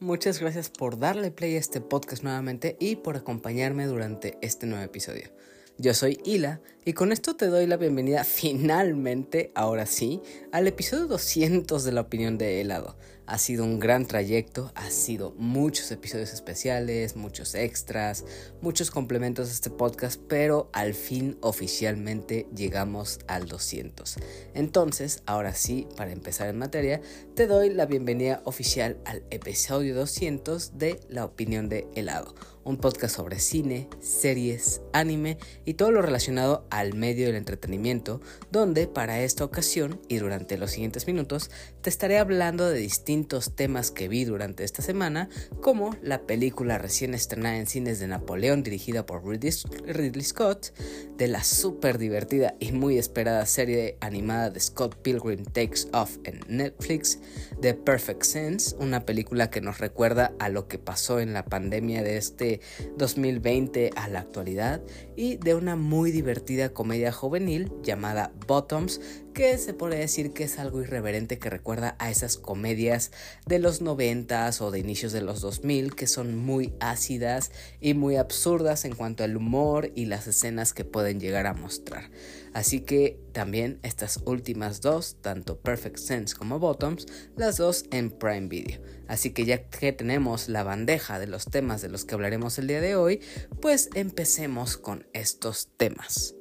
[0.00, 4.84] Muchas gracias por darle play a este podcast nuevamente y por acompañarme durante este nuevo
[4.84, 5.30] episodio.
[5.78, 10.20] Yo soy Hila y con esto te doy la bienvenida finalmente, ahora sí,
[10.52, 12.96] al episodio 200 de la opinión de helado.
[13.32, 18.26] Ha sido un gran trayecto, ha sido muchos episodios especiales, muchos extras,
[18.60, 24.16] muchos complementos a este podcast, pero al fin oficialmente llegamos al 200.
[24.52, 27.00] Entonces, ahora sí, para empezar en materia,
[27.34, 33.16] te doy la bienvenida oficial al episodio 200 de La opinión de helado, un podcast
[33.16, 39.44] sobre cine, series, anime y todo lo relacionado al medio del entretenimiento, donde para esta
[39.44, 44.64] ocasión y durante los siguientes minutos te estaré hablando de distintos temas que vi durante
[44.64, 45.28] esta semana,
[45.60, 50.72] como la película recién estrenada en cines de Napoleón dirigida por Ridley, Scott,
[51.16, 56.40] de la súper divertida y muy esperada serie animada de Scott Pilgrim Takes Off en
[56.48, 57.18] Netflix,
[57.60, 62.02] The Perfect Sense, una película que nos recuerda a lo que pasó en la pandemia
[62.02, 62.51] de este
[62.96, 64.82] 2020 a la actualidad,
[65.16, 69.00] y de una muy divertida comedia juvenil llamada Bottoms,
[69.32, 73.12] que se puede decir que es algo irreverente que recuerda a esas comedias
[73.46, 78.16] de los 90 o de inicios de los 2000 que son muy ácidas y muy
[78.16, 82.10] absurdas en cuanto al humor y las escenas que pueden llegar a mostrar.
[82.54, 88.48] Así que también estas últimas dos, tanto Perfect Sense como Bottoms, las dos en Prime
[88.48, 88.80] Video.
[89.08, 92.66] Así que ya que tenemos la bandeja de los temas de los que hablaremos el
[92.66, 93.20] día de hoy,
[93.60, 96.34] pues empecemos con estos temas.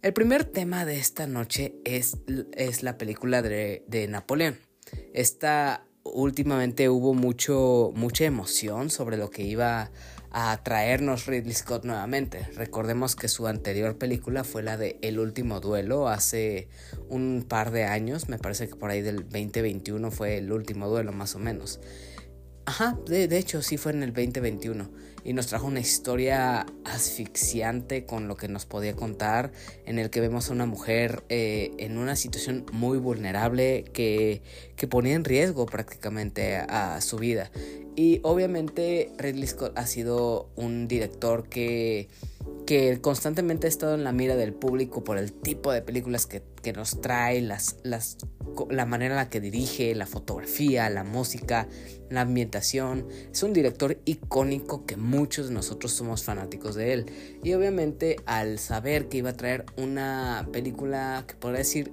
[0.00, 2.18] El primer tema de esta noche es,
[2.52, 4.58] es la película de, Napoleón.
[5.12, 9.90] Esta últimamente hubo mucho, mucha emoción sobre lo que iba a
[10.62, 12.46] traernos Ridley Scott nuevamente.
[12.54, 16.68] Recordemos que su anterior película fue la de El último duelo hace
[17.08, 21.12] un par de años, me parece que por ahí del 2021 fue el último duelo
[21.12, 21.80] más o menos.
[22.66, 24.90] Ajá, de, de, hecho sí fue en el 2021
[25.24, 29.52] y nos trajo una historia asfixiante con lo que nos podía contar,
[29.86, 34.42] en el que vemos a una mujer eh, en una situación muy vulnerable que,
[34.76, 37.50] que ponía en riesgo prácticamente a, su vida.
[37.96, 42.08] Y obviamente Ridley Scott ha sido un director que
[42.68, 46.42] que constantemente ha estado en la mira del público por el tipo de películas que,
[46.60, 48.18] que nos trae, las, las
[48.70, 51.68] la manera en la que dirige, la fotografía, la música,
[52.10, 53.06] la ambientación.
[53.32, 57.06] Es un director icónico que muchos de nosotros somos fanáticos de él.
[57.42, 61.92] Y obviamente al saber que iba a traer una película que podría decir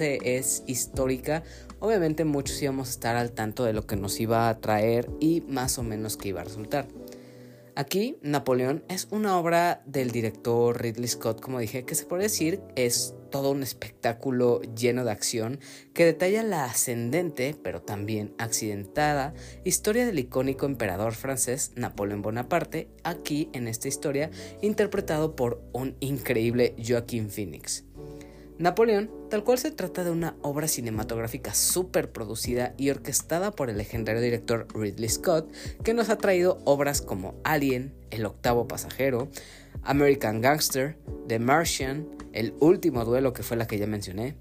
[0.00, 1.42] es histórica,
[1.78, 5.42] obviamente muchos íbamos a estar al tanto de lo que nos iba a traer y
[5.42, 6.88] más o menos que iba a resultar.
[7.80, 12.60] Aquí, Napoleón es una obra del director Ridley Scott, como dije, que se puede decir
[12.76, 15.60] es todo un espectáculo lleno de acción
[15.94, 19.32] que detalla la ascendente, pero también accidentada,
[19.64, 24.30] historia del icónico emperador francés Napoleón Bonaparte, aquí en esta historia
[24.60, 27.86] interpretado por un increíble Joaquin Phoenix.
[28.60, 33.78] Napoleón, tal cual se trata de una obra cinematográfica súper producida y orquestada por el
[33.78, 35.50] legendario director Ridley Scott,
[35.82, 39.28] que nos ha traído obras como Alien, El octavo pasajero,
[39.82, 44.36] American Gangster, The Martian, El último duelo que fue la que ya mencioné,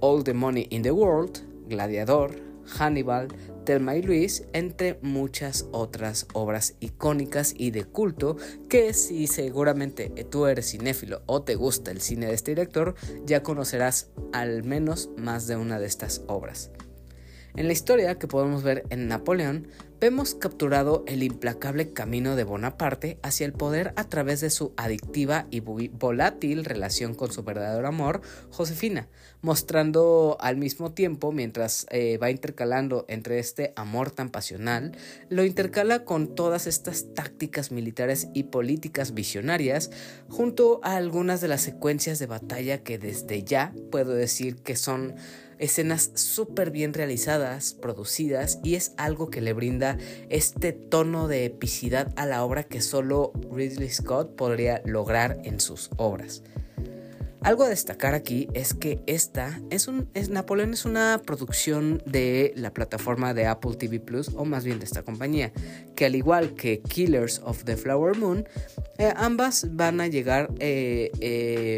[0.00, 1.38] All the Money in the World,
[1.68, 3.28] Gladiador, Hannibal,
[3.64, 8.36] Thelma y Luis, entre muchas otras obras icónicas y de culto
[8.68, 12.94] que si seguramente tú eres cinéfilo o te gusta el cine de este director,
[13.24, 16.70] ya conocerás al menos más de una de estas obras.
[17.56, 19.66] En la historia que podemos ver en Napoleón,
[20.00, 25.46] vemos capturado el implacable camino de Bonaparte hacia el poder a través de su adictiva
[25.50, 29.08] y volátil relación con su verdadero amor, Josefina,
[29.42, 34.96] mostrando al mismo tiempo, mientras eh, va intercalando entre este amor tan pasional,
[35.28, 39.90] lo intercala con todas estas tácticas militares y políticas visionarias,
[40.28, 45.16] junto a algunas de las secuencias de batalla que desde ya puedo decir que son
[45.60, 49.98] escenas súper bien realizadas, producidas y es algo que le brinda
[50.28, 55.90] este tono de epicidad a la obra que solo Ridley Scott podría lograr en sus
[55.96, 56.42] obras.
[57.42, 62.74] Algo a destacar aquí es que esta es un Napoleón es una producción de la
[62.74, 65.50] plataforma de Apple TV Plus o más bien de esta compañía,
[65.96, 68.46] que al igual que Killers of the Flower Moon,
[68.98, 71.10] eh, ambas van a llegar eh,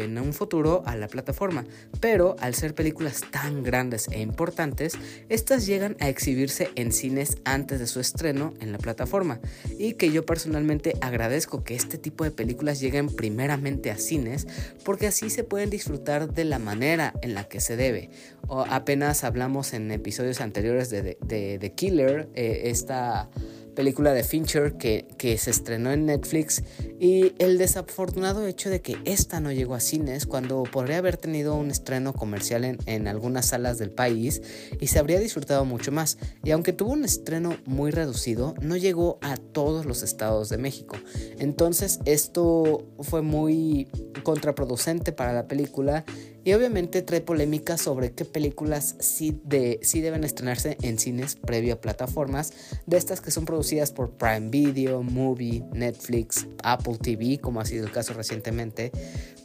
[0.03, 1.65] en un futuro a la plataforma,
[2.01, 4.97] pero al ser películas tan grandes e importantes,
[5.29, 9.39] estas llegan a exhibirse en cines antes de su estreno en la plataforma.
[9.79, 14.47] Y que yo personalmente agradezco que este tipo de películas lleguen primeramente a cines
[14.83, 18.09] porque así se pueden disfrutar de la manera en la que se debe.
[18.47, 21.15] O apenas hablamos en episodios anteriores de
[21.59, 23.29] The Killer, eh, esta
[23.75, 25.05] película de Fincher que,
[25.37, 26.63] se estrenó en Netflix
[26.99, 31.55] y el desafortunado hecho de que esta no llegó a cines cuando podría haber tenido
[31.55, 34.41] un estreno comercial en, en, algunas salas del país
[34.79, 36.17] y se habría disfrutado mucho más.
[36.43, 40.97] Y aunque tuvo un estreno muy reducido, no llegó a todos los estados de México.
[41.39, 43.87] Entonces esto fue muy
[44.23, 46.05] contraproducente para la película
[46.43, 51.75] y obviamente trae polémica sobre qué películas sí, de, sí deben estrenarse en cines previo
[51.75, 52.53] a plataformas
[52.85, 57.85] de estas que son producidas por Prime Video, Movie, Netflix, Apple TV, como ha sido
[57.85, 58.91] el caso recientemente.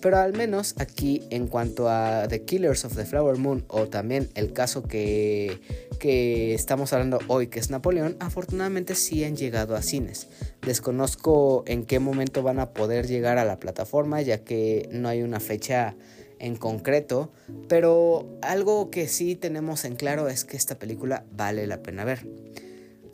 [0.01, 4.29] Pero al menos aquí en cuanto a The Killers of the Flower Moon o también
[4.35, 5.61] el caso que,
[5.99, 10.29] que estamos hablando hoy que es Napoleón, afortunadamente sí han llegado a cines.
[10.63, 15.23] Desconozco en qué momento van a poder llegar a la plataforma ya que no hay
[15.23, 15.97] una fecha
[16.39, 17.33] en concreto,
[17.69, 22.27] pero algo que sí tenemos en claro es que esta película vale la pena ver.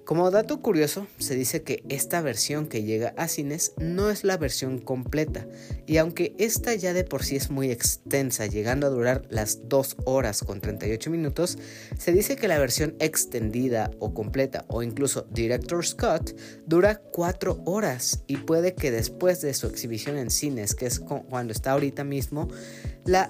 [0.05, 4.37] Como dato curioso, se dice que esta versión que llega a cines no es la
[4.37, 5.47] versión completa,
[5.87, 9.97] y aunque esta ya de por sí es muy extensa, llegando a durar las 2
[10.05, 11.57] horas con 38 minutos,
[11.97, 18.25] se dice que la versión extendida o completa, o incluso Director Scott, dura 4 horas,
[18.27, 22.49] y puede que después de su exhibición en cines, que es cuando está ahorita mismo,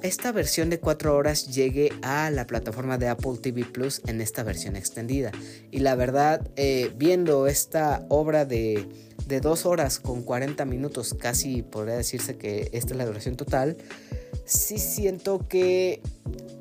[0.03, 4.43] esta versión de 4 horas llegue a la plataforma de Apple TV Plus en esta
[4.43, 5.33] versión extendida.
[5.71, 8.89] Y la verdad, eh, viendo esta obra de,
[9.27, 13.77] de 2 horas con 40 minutos, casi podría decirse que esta es la duración total,
[14.45, 16.01] sí siento que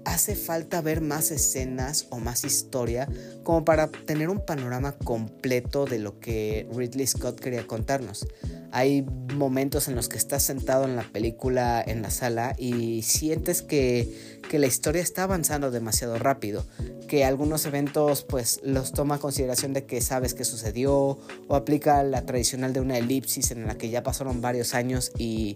[0.06, 3.07] hace falta ver más escenas o más historia
[3.44, 8.27] como para tener un panorama completo de lo que Ridley Scott quería contarnos.
[8.75, 9.04] Hay
[9.36, 14.42] momentos en los que estás sentado en la película en la sala y sientes que,
[14.50, 16.66] que la historia está avanzando demasiado rápido,
[17.08, 22.02] que algunos eventos pues los toma a consideración de que sabes qué sucedió o aplica
[22.02, 25.56] la tradicional de una elipsis en la que ya pasaron varios años y,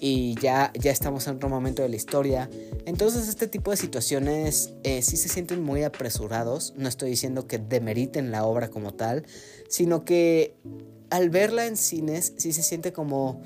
[0.00, 2.50] y ya, ya estamos en otro momento de la historia.
[2.84, 7.58] Entonces este tipo de situaciones eh, sí se sienten muy apresurados, no estoy diciendo que
[7.58, 9.24] demeriten la obra como tal,
[9.68, 10.56] sino que
[11.10, 13.42] al verla en cines sí se siente como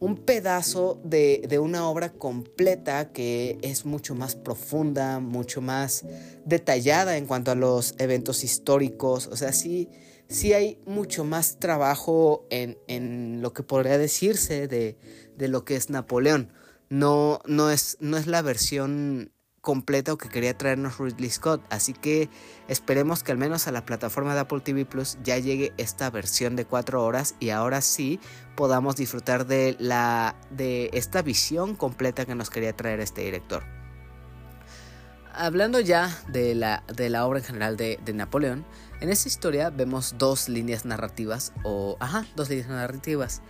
[0.00, 6.06] un pedazo de, una obra completa que es mucho más profunda, mucho más
[6.46, 9.26] detallada en cuanto a los eventos históricos.
[9.26, 9.90] O sea, sí,
[10.26, 14.96] sí hay mucho más trabajo en, en lo que podría decirse de,
[15.36, 16.50] de, lo que es Napoleón.
[16.88, 21.62] No, no, es, no es la versión completa o que quería traernos Ridley Scott.
[21.70, 22.28] Así que
[22.68, 26.56] esperemos que al menos a la plataforma de Apple TV Plus ya llegue esta versión
[26.56, 28.20] de 4 horas y ahora sí
[28.56, 33.62] podamos disfrutar de, la, de esta visión completa que nos quería traer este director.
[35.32, 38.66] Hablando ya de la, de la obra en general de, de Napoleón,
[39.00, 43.40] en esta historia vemos dos líneas narrativas o, ajá, dos líneas narrativas.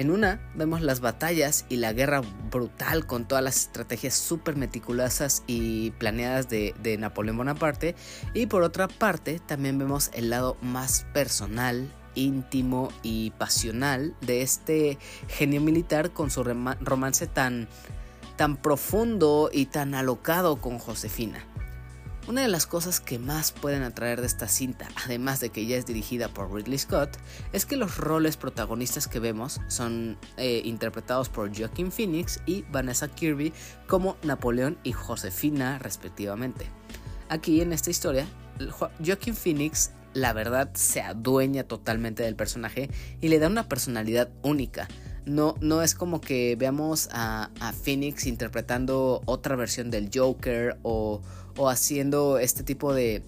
[0.00, 5.42] En una vemos las batallas y la guerra brutal con todas las estrategias súper meticulosas
[5.46, 7.94] y planeadas de, Napoleón Bonaparte.
[8.32, 14.96] Y por otra parte también vemos el lado más personal, íntimo y pasional de este
[15.28, 17.68] genio militar con su romance tan,
[18.36, 21.44] tan profundo y tan alocado con Josefina.
[22.30, 25.76] Una de las cosas que más pueden atraer de esta cinta, además de que ya
[25.76, 27.16] es dirigida por Ridley Scott,
[27.52, 33.08] es que los roles protagonistas que vemos son eh, interpretados por Joaquin Phoenix y Vanessa
[33.08, 33.52] Kirby
[33.88, 36.66] como Napoleón y Josefina respectivamente.
[37.28, 38.28] Aquí en esta historia,
[39.04, 44.86] Joaquin Phoenix la verdad se adueña totalmente del personaje y le da una personalidad única.
[45.26, 51.20] No, no es como que veamos a, a Phoenix interpretando otra versión del Joker o,
[51.56, 53.22] o haciendo este tipo de,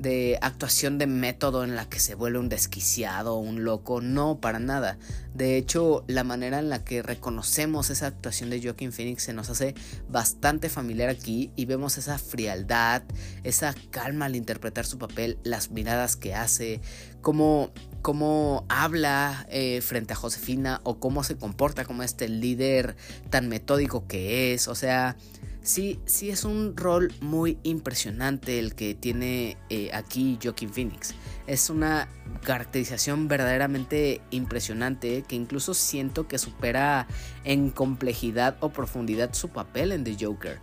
[0.00, 4.58] de actuación de método en la que se vuelve un desquiciado, un loco, no, para
[4.58, 4.96] nada.
[5.34, 9.50] De hecho, la manera en la que reconocemos esa actuación de Joaquin Phoenix se nos
[9.50, 9.74] hace
[10.08, 13.02] bastante familiar aquí y vemos esa frialdad,
[13.44, 16.80] esa calma al interpretar su papel, las miradas que hace,
[17.20, 22.96] cómo, cómo habla eh, frente a Josefina o cómo se comporta como este líder
[23.28, 25.16] tan metódico que es, o sea
[25.62, 31.14] Sí, sí es un rol muy impresionante el que tiene eh, aquí Joaquin Phoenix.
[31.46, 32.08] Es una
[32.44, 37.06] caracterización verdaderamente impresionante que incluso siento que supera
[37.44, 40.58] en complejidad o profundidad su papel en The Joker.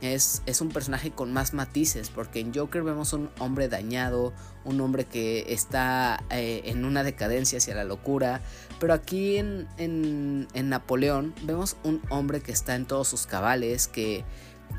[0.00, 4.32] es, es, un personaje con más matices, porque en Joker vemos un hombre dañado,
[4.68, 8.40] un hombre que está eh, en una decadencia hacia la locura,
[8.78, 13.88] pero aquí en, en, en, Napoleón vemos un hombre que está en todos sus cabales,
[13.88, 14.24] que,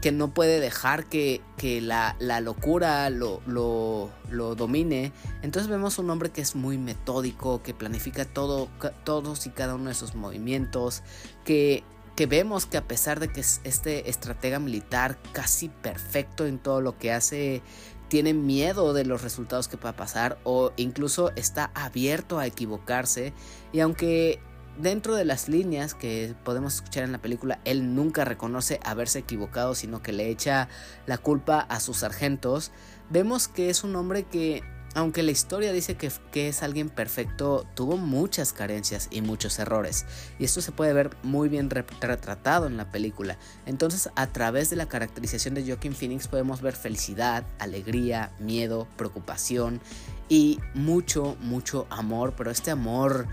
[0.01, 5.11] que no puede dejar que, que la, la, locura lo, lo, lo, domine.
[5.41, 8.69] Entonces vemos un hombre que es muy metódico, que planifica todo,
[9.03, 11.03] todos y cada uno de sus movimientos,
[11.43, 11.83] que
[12.19, 16.81] que vemos que a pesar de que es este estratega militar casi perfecto en todo
[16.81, 17.61] lo que hace,
[18.09, 23.33] tiene miedo de los resultados que pueda pasar o incluso está abierto a equivocarse.
[23.71, 24.39] Y aunque
[24.79, 29.75] dentro de las líneas que podemos escuchar en la película, él nunca reconoce haberse equivocado,
[29.75, 30.69] sino que le echa
[31.05, 32.71] la culpa a sus sargentos,
[33.09, 34.63] vemos que es un hombre que
[34.99, 40.05] aunque la historia dice que, es alguien perfecto, tuvo muchas carencias y muchos errores.
[40.37, 43.37] Y esto se puede ver muy bien retratado en la película.
[43.65, 49.79] Entonces, a través de la caracterización de Joaquin Phoenix podemos ver felicidad, alegría, miedo, preocupación
[50.27, 52.33] y mucho, mucho amor.
[52.35, 53.27] Pero este amor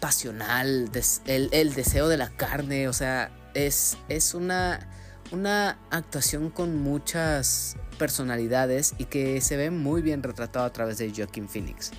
[0.00, 0.90] pasional,
[1.24, 4.86] el, deseo de la carne, o sea, es, es una,
[5.32, 11.12] una actuación con muchas personalidades y que se ve muy bien retratado a través de
[11.14, 11.92] Joaquin Phoenix.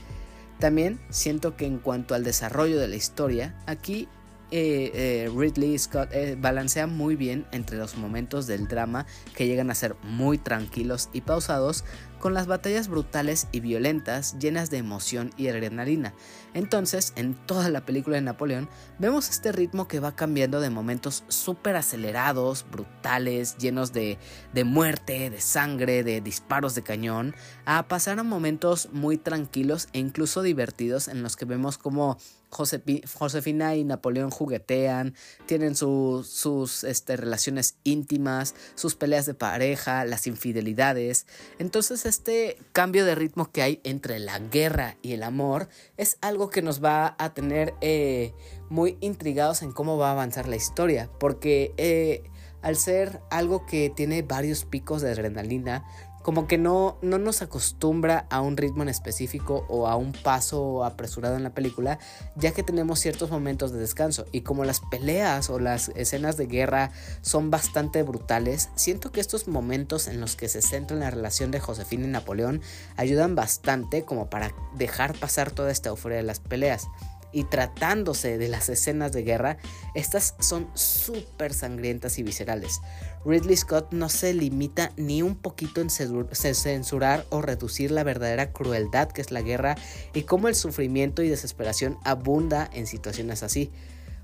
[0.57, 4.09] También siento que en cuanto al desarrollo de la historia, aquí
[4.49, 9.05] eh, eh, Ridley Scott eh, balancea muy bien entre los momentos del drama
[9.35, 11.85] que llegan a ser muy tranquilos y pausados
[12.21, 16.13] con las batallas brutales y violentas llenas de emoción y adrenalina.
[16.53, 21.23] Entonces, en toda la película de Napoleón, vemos este ritmo que va cambiando de momentos
[21.27, 24.17] súper acelerados, brutales, llenos de,
[24.53, 27.35] de muerte, de sangre, de disparos de cañón,
[27.65, 32.17] a pasar a momentos muy tranquilos e incluso divertidos en los que vemos como
[32.51, 35.15] Josefina y Napoleón juguetean,
[35.45, 41.25] tienen sus este, relaciones íntimas, sus peleas de pareja, las infidelidades.
[41.59, 46.49] Entonces este cambio de ritmo que hay entre la guerra y el amor es algo
[46.49, 48.33] que nos va a tener eh,
[48.69, 52.23] muy intrigados en cómo va a avanzar la historia, porque eh,
[52.61, 55.85] al ser algo que tiene varios picos de adrenalina,
[56.21, 60.83] como que no, no nos acostumbra a un ritmo en específico o a un paso
[60.83, 61.99] apresurado en la película,
[62.35, 64.25] ya que tenemos ciertos momentos de descanso.
[64.31, 69.47] Y como las peleas o las escenas de guerra son bastante brutales, siento que estos
[69.47, 72.61] momentos en los que se centra en la relación de Josefina y Napoleón
[72.97, 76.87] ayudan bastante como para dejar pasar toda esta euforia de las peleas
[77.31, 79.57] y tratándose de las escenas de guerra,
[79.95, 82.81] estas son súper sangrientas y viscerales.
[83.23, 89.11] Ridley Scott no se limita ni un poquito en censurar o reducir la verdadera crueldad
[89.11, 89.75] que es la guerra
[90.13, 93.69] y cómo el sufrimiento y desesperación abunda en situaciones así.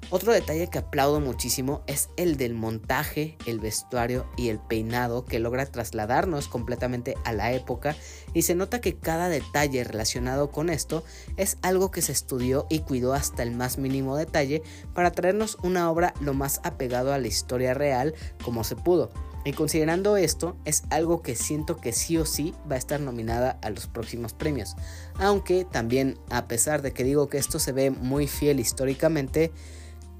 [0.09, 5.39] Otro detalle que aplaudo muchísimo es el del montaje, el vestuario y el peinado que
[5.39, 7.95] logra trasladarnos completamente a la época
[8.33, 11.03] y se nota que cada detalle relacionado con esto
[11.35, 14.61] es algo que se estudió y cuidó hasta el más mínimo detalle
[14.93, 19.11] para traernos una obra lo más apegado a la historia real como se pudo.
[19.43, 23.57] Y considerando esto, es algo que siento que sí o sí va a estar nominada
[23.61, 24.75] a los próximos premios.
[25.19, 29.53] Aunque también, a pesar de que digo que esto se ve muy fiel históricamente,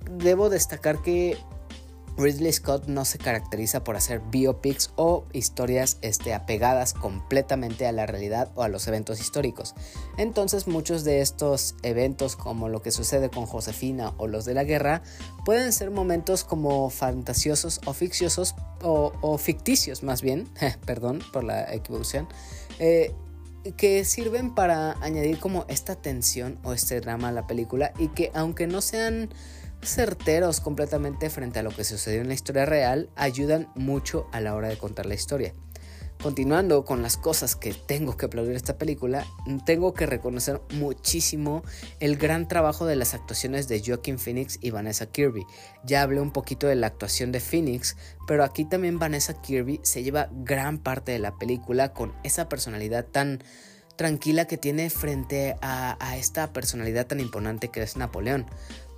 [0.09, 1.37] debo destacar que
[2.17, 8.07] Ridley Scott no se caracteriza por hacer biopics o historias este, apegadas completamente a la
[8.07, 9.75] realidad o a los eventos históricos.
[10.17, 14.63] Entonces muchos de estos eventos como lo que sucede con Josefina o los de la
[14.63, 15.03] guerra
[15.45, 20.47] pueden ser momentos como fantasiosos o ficciosos o, ficticios más bien,
[20.85, 22.27] perdón por la equivocación,
[22.79, 23.13] eh,
[23.75, 28.31] que sirven para añadir como esta tensión o este drama a la película y que
[28.33, 29.29] aunque no sean
[29.81, 34.55] certeros completamente frente a lo que sucedió en la historia real, ayudan mucho a la
[34.55, 35.53] hora de contar la historia.
[36.21, 39.23] Continuando con las cosas que tengo que aplaudir esta película,
[39.67, 41.63] tengo que reconocer muchísimo
[41.99, 45.45] el gran trabajo de las actuaciones de Joaquin Phoenix y Vanessa Kirby.
[45.85, 50.01] Ya hablé un poquito de la actuación de Phoenix, pero aquí también Vanessa Kirby se
[50.01, 53.43] lleva gran parte de la película con esa personalidad tan
[53.95, 58.47] tranquila que tiene frente a, a esta personalidad tan imponente que es Napoleón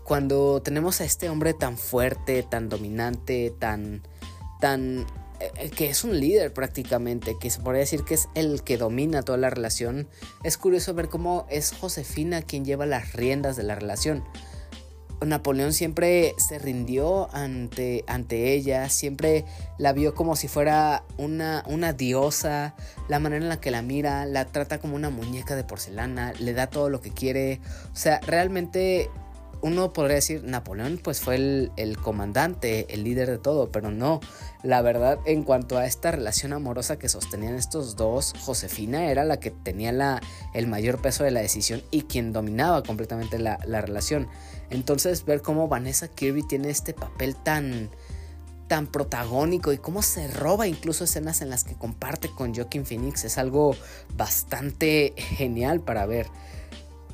[0.10, 4.01] cuando tenemos a este hombre tan fuerte, tan dominante, tan,
[4.60, 5.06] tan,
[5.39, 9.22] eh, que es un líder prácticamente, que se podría decir que es el que domina
[9.22, 10.08] toda la relación,
[10.44, 14.24] es curioso ver cómo es Josefina quien lleva las riendas de la relación.
[15.24, 19.46] Napoleón siempre se rindió ante, ante ella, siempre
[19.78, 22.74] la vio como si fuera una, una diosa,
[23.10, 26.54] la manera en la que la mira, la trata como una muñeca de porcelana, le
[26.54, 27.62] da todo lo que quiere,
[27.94, 29.12] o sea, realmente
[29.62, 34.20] uno podría decir, Napoleón pues fue el, el, comandante, el líder de todo, pero no.
[34.63, 39.39] La verdad, en cuanto a esta relación amorosa que sostenían estos dos, Josefina era la
[39.39, 40.22] que tenía la,
[40.54, 44.28] el mayor peso de la decisión y quien dominaba completamente la, la relación.
[44.70, 47.89] Entonces, ver cómo Vanessa Kirby tiene este papel tan
[48.70, 53.25] tan protagónico y cómo se roba incluso escenas en las que comparte con Joaquin Phoenix
[53.25, 53.75] es algo
[54.16, 56.28] bastante genial para ver.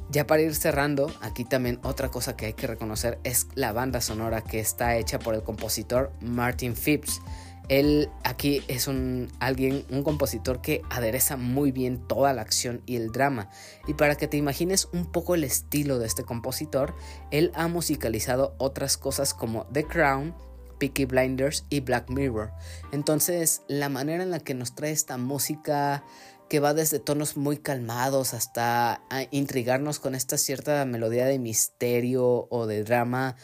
[0.09, 4.01] Ya para ir cerrando, aquí también otra cosa que hay que reconocer es la banda
[4.01, 7.21] sonora que está hecha por el compositor Martin Phipps.
[7.67, 12.95] Él aquí es un alguien, un compositor que adereza muy bien toda la acción y
[12.95, 13.49] el drama.
[13.87, 16.93] Y para que te imagines un poco el estilo de este compositor,
[17.31, 20.35] él ha musicalizado otras cosas como The Crown,
[20.77, 22.51] Peaky Blinders y Black Mirror.
[22.91, 26.03] Entonces, la manera en la que nos trae esta música
[26.49, 32.67] que va desde tonos muy calmados hasta intrigarnos con esta cierta melodía de misterio o
[32.67, 33.35] de drama,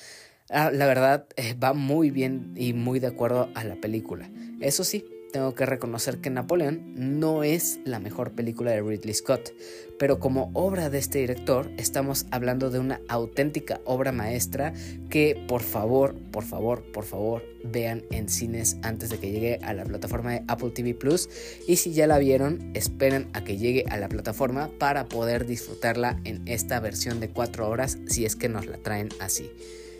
[0.49, 4.29] ah, la verdad eh, va muy bien y muy de acuerdo a la película.
[4.59, 9.53] Eso sí, tengo que reconocer que Napoleón no es la mejor película de Ridley Scott,
[9.97, 14.73] pero como obra de este director estamos hablando de una auténtica obra maestra
[15.09, 19.73] que por favor, por favor, por favor vean en cines antes de que llegue a
[19.73, 21.29] la plataforma de Apple TV Plus
[21.67, 26.19] y si ya la vieron, esperen a que llegue a la plataforma para poder disfrutarla
[26.23, 29.51] en esta versión de 4 horas si es que nos la traen así.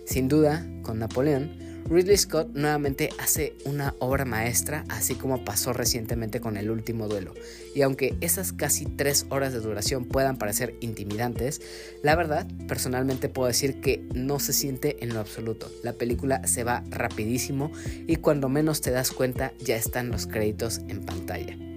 [0.06, 6.40] Sin duda, con Napoleón, Ridley Scott nuevamente hace una obra maestra, así como pasó recientemente
[6.40, 7.34] con el último duelo.
[7.76, 11.62] Y aunque esas casi tres horas de duración puedan parecer intimidantes,
[12.04, 15.72] la verdad, personalmente puedo decir que no se siente en lo absoluto.
[15.84, 17.72] La película se va rapidísimo
[18.08, 21.71] y cuando menos te das cuenta ya están los créditos en pantalla.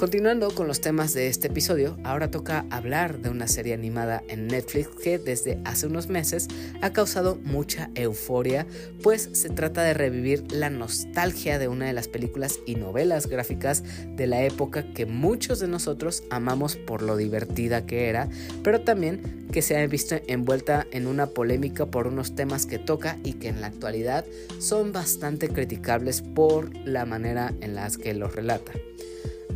[0.00, 4.46] Continuando con los temas de este episodio, ahora toca hablar de una serie animada en
[4.46, 6.48] Netflix que desde hace unos meses
[6.80, 8.66] ha causado mucha euforia,
[9.02, 13.84] pues se trata de revivir la nostalgia de una de las películas y novelas gráficas
[14.16, 18.30] de la época que muchos de nosotros amamos por lo divertida que era,
[18.62, 23.18] pero también que se ha visto envuelta en una polémica por unos temas que toca
[23.22, 24.24] y que en la actualidad
[24.60, 28.72] son bastante criticables por la manera en las que los relata.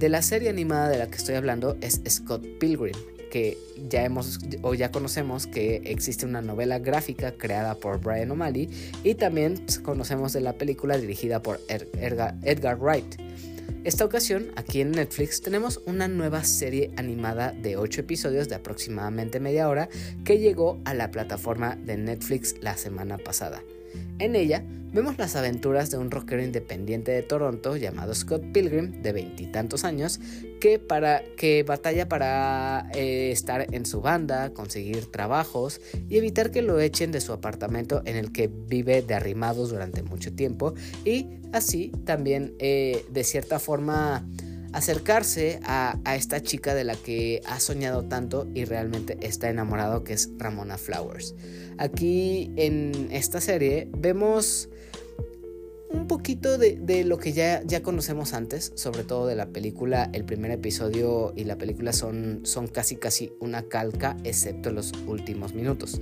[0.05, 2.93] De la serie animada de la que estoy hablando es Scott Pilgrim,
[3.31, 3.57] que
[3.89, 8.69] ya hemos o ya conocemos que existe una novela gráfica creada por Brian O'Malley
[9.03, 13.17] y también conocemos de la película dirigida por Edgar Wright.
[13.85, 19.41] Esta ocasión, aquí en Netflix, tenemos una nueva serie animada de 8 episodios de aproximadamente
[19.41, 19.89] media hora
[20.23, 23.63] que llegó a la plataforma de Netflix la semana pasada.
[24.19, 24.65] En ella
[24.95, 30.21] vemos las aventuras de un rockero independiente de Toronto llamado Scott Pilgrim, de veintitantos años,
[30.61, 36.63] que, para, que batalla para eh, estar en su banda, conseguir trabajos y evitar que
[36.63, 41.27] lo echen de su apartamento en el que vive de arrimados durante mucho tiempo y
[41.53, 44.25] así también eh, de cierta forma
[44.73, 50.03] acercarse a, a, esta chica de la que ha soñado tanto y realmente está enamorado,
[50.03, 51.35] que es Ramona Flowers.
[51.79, 54.69] Aquí en esta serie vemos
[55.95, 60.11] un poquito de, lo que ya, ya conocemos antes, sobre todo de la película.
[60.13, 65.55] El primer episodio y la película son, son casi casi una calca, excepto los últimos
[65.55, 66.01] minutos.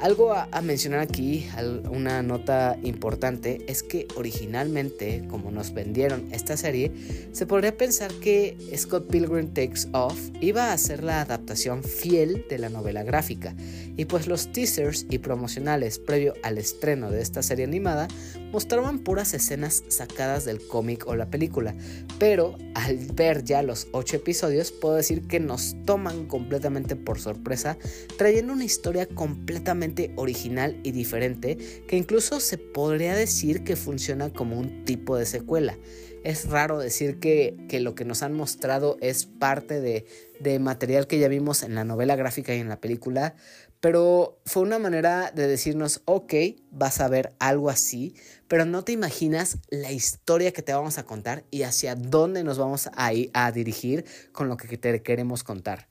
[0.00, 1.46] Algo a, mencionar aquí,
[1.90, 6.90] una nota importante, es que originalmente, como nos vendieron esta serie,
[7.32, 12.56] se podría pensar que Scott Pilgrim Takes Off iba a ser la adaptación fiel de
[12.56, 13.54] la novela gráfica,
[13.96, 18.08] y pues los teasers y promocionales previo al estreno de esta serie animada
[18.52, 21.74] mostraban puras escenas sacadas del cómic o la película,
[22.18, 27.76] pero al ver ya los 8 episodios puedo decir que nos toman completamente por sorpresa,
[28.16, 31.56] trayendo una historia completamente original y diferente
[31.88, 35.78] que incluso se podría decir que funciona como un tipo de secuela.
[36.22, 40.04] Es raro decir que, lo que nos han mostrado es parte de,
[40.38, 43.34] de material que ya vimos en la novela gráfica y en la película,
[43.80, 46.34] pero fue una manera de decirnos, ok,
[46.70, 48.14] vas a ver algo así,
[48.46, 52.58] pero no te imaginas la historia que te vamos a contar y hacia dónde nos
[52.58, 55.89] vamos a, ir a dirigir con lo que te queremos contar.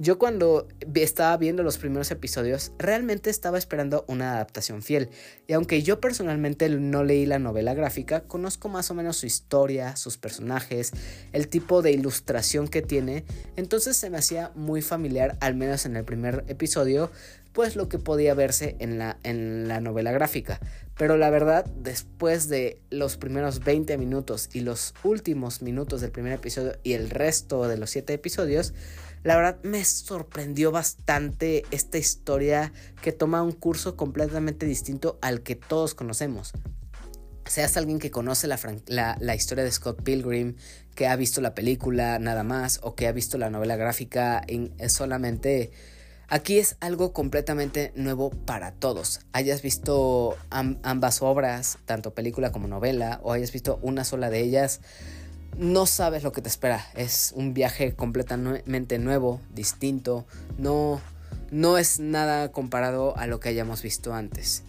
[0.00, 5.10] Yo cuando estaba viendo los primeros episodios realmente estaba esperando una adaptación fiel
[5.46, 9.96] y aunque yo personalmente no leí la novela gráfica, conozco más o menos su historia,
[9.96, 10.92] sus personajes,
[11.34, 15.96] el tipo de ilustración que tiene, entonces se me hacía muy familiar, al menos en
[15.96, 17.10] el primer episodio,
[17.52, 20.60] pues lo que podía verse en la, en la novela gráfica.
[20.96, 26.32] Pero la verdad, después de los primeros 20 minutos y los últimos minutos del primer
[26.32, 28.72] episodio y el resto de los 7 episodios,
[29.22, 35.56] La verdad me sorprendió bastante esta historia que toma un curso completamente distinto al que
[35.56, 36.52] todos conocemos.
[37.44, 40.56] Seas alguien que conoce la, la, historia de Scott Pilgrim,
[40.94, 44.72] que ha visto la película nada más, o que ha visto la novela gráfica en,
[44.88, 45.70] solamente...
[46.32, 49.20] Aquí es algo completamente nuevo para todos.
[49.32, 54.80] Hayas visto ambas obras, tanto película como novela, o hayas visto una sola de ellas,
[55.58, 56.86] no sabes lo que te espera.
[56.94, 60.26] Es un viaje completamente nuevo, distinto.
[60.58, 61.00] No,
[61.50, 64.64] no es nada comparado a lo que hayamos visto antes.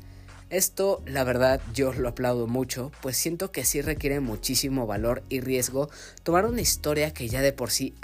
[0.52, 5.39] Esto, la verdad, yo lo aplaudo mucho, pues siento que sí requiere muchísimo valor y
[5.39, 5.89] riesgo
[6.24, 7.96] tomar una historia que ya de por sí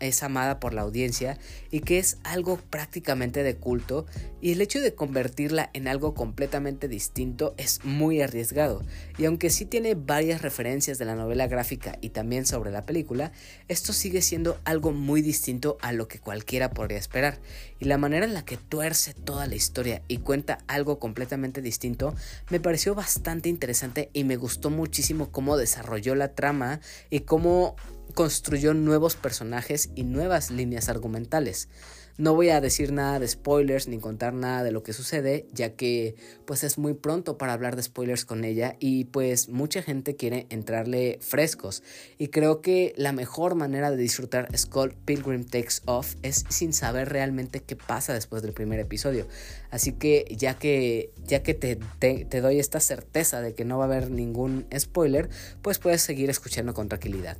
[0.00, 1.38] es amada por la audiencia
[1.70, 4.04] y que es algo prácticamente de culto,
[4.44, 8.82] y el hecho de convertirla en algo completamente distinto es muy arriesgado,
[9.16, 13.32] y aunque sí tiene varias referencias de la novela gráfica y también sobre la película,
[13.68, 17.40] esto sigue siendo algo muy distinto a lo que cualquiera podría esperar,
[17.80, 22.14] y la manera en la que tuerce toda la historia y cuenta algo completamente distinto
[22.50, 27.76] me pareció bastante interesante y me gustó muchísimo cómo desarrolló la trama y cómo
[28.12, 31.68] construyó nuevos personajes y nuevas líneas argumentales.
[32.16, 35.70] No voy a decir nada de spoilers ni contar nada de lo que sucede, ya
[35.70, 40.14] que pues es muy pronto para hablar de spoilers con ella y pues mucha gente
[40.14, 41.82] quiere entrarle frescos.
[42.16, 47.08] Y creo que la mejor manera de disfrutar Skull Pilgrim Takes Off es sin saber
[47.08, 49.26] realmente qué pasa después del primer episodio.
[49.72, 53.86] Así que ya que, ya que te, te doy esta certeza de que no va
[53.86, 55.30] a haber ningún spoiler,
[55.62, 57.38] pues puedes seguir escuchando con tranquilidad.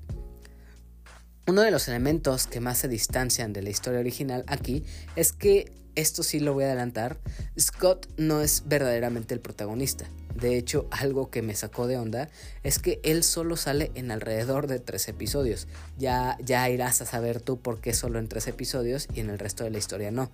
[1.47, 4.83] Uno de los elementos que más se distancian de la historia original aquí
[5.15, 7.19] es que, esto sí lo voy a adelantar,
[7.61, 10.07] Scott no es verdaderamente el protagonista.
[10.35, 12.31] De hecho, algo que me sacó de onda
[12.63, 15.69] es que él solo sale en alrededor de tres episodios.
[15.99, 19.39] Ya, ya irás a saber tú por qué solo en tres episodios y en el
[19.39, 20.31] resto de la historia no.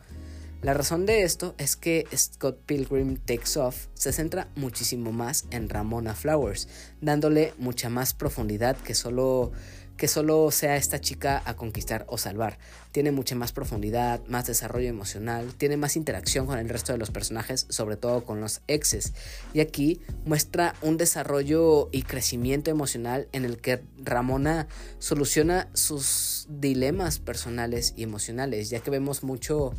[0.63, 5.71] La razón de esto es que Scott Pilgrim Takes Off se centra muchísimo más en
[5.71, 6.69] Ramona Flowers,
[7.01, 9.53] dándole mucha más profundidad que solo
[10.01, 12.57] que solo sea esta chica a conquistar o salvar.
[12.91, 17.11] Tiene mucha más profundidad, más desarrollo emocional, tiene más interacción con el resto de los
[17.11, 19.13] personajes, sobre todo con los exes.
[19.53, 24.69] Y aquí muestra un desarrollo y crecimiento emocional en el que Ramona
[25.01, 29.75] soluciona sus dilemas personales y emocionales, ya que vemos mucho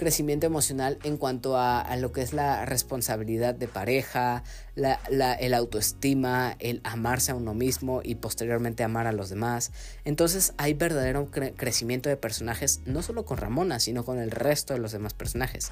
[0.00, 4.42] crecimiento emocional en cuanto a, lo que es la responsabilidad de pareja,
[4.74, 4.94] la,
[5.34, 9.72] el autoestima, el amarse a uno mismo y posteriormente amar a los demás.
[10.06, 14.80] Entonces hay verdadero crecimiento de personajes, no solo con Ramona, sino con el resto de
[14.80, 15.70] los demás personajes.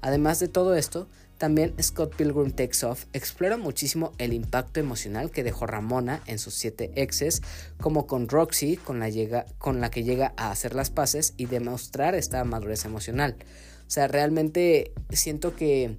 [0.00, 1.06] Además de todo esto,
[1.38, 6.54] también Scott Pilgrim Takes Off explora muchísimo el impacto emocional que dejó Ramona en sus
[6.54, 7.42] siete exes,
[7.80, 11.46] como con Roxy, con la, llega, con la que llega a hacer las paces y
[11.46, 13.36] demostrar esta madurez emocional.
[13.88, 15.96] O sea, realmente siento que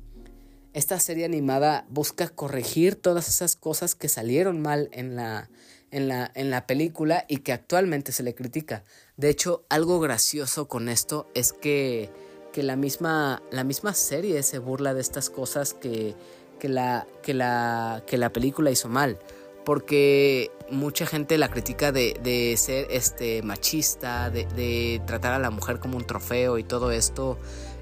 [0.73, 5.49] esta serie animada busca corregir todas esas cosas que salieron mal en la,
[5.89, 8.84] en la, en la película y que actualmente se le critica.
[9.17, 12.12] De hecho, algo gracioso con esto es que,
[12.54, 16.13] que la, misma, la misma serie se burla de estas cosas que,
[16.60, 19.17] que, la, que, la, que la película hizo mal
[19.65, 25.80] porque mucha gente la critica de, ser este machista, de, de, tratar a la mujer
[25.80, 27.38] como un trofeo y todo esto.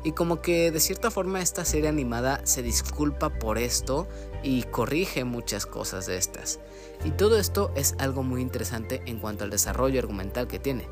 [0.08, 4.08] Y como que de cierta forma esta serie animada se disculpa por esto
[4.42, 6.62] y corrige muchas cosas de estas.
[7.04, 10.88] Y todo esto es algo muy interesante en cuanto al desarrollo argumental que tiene.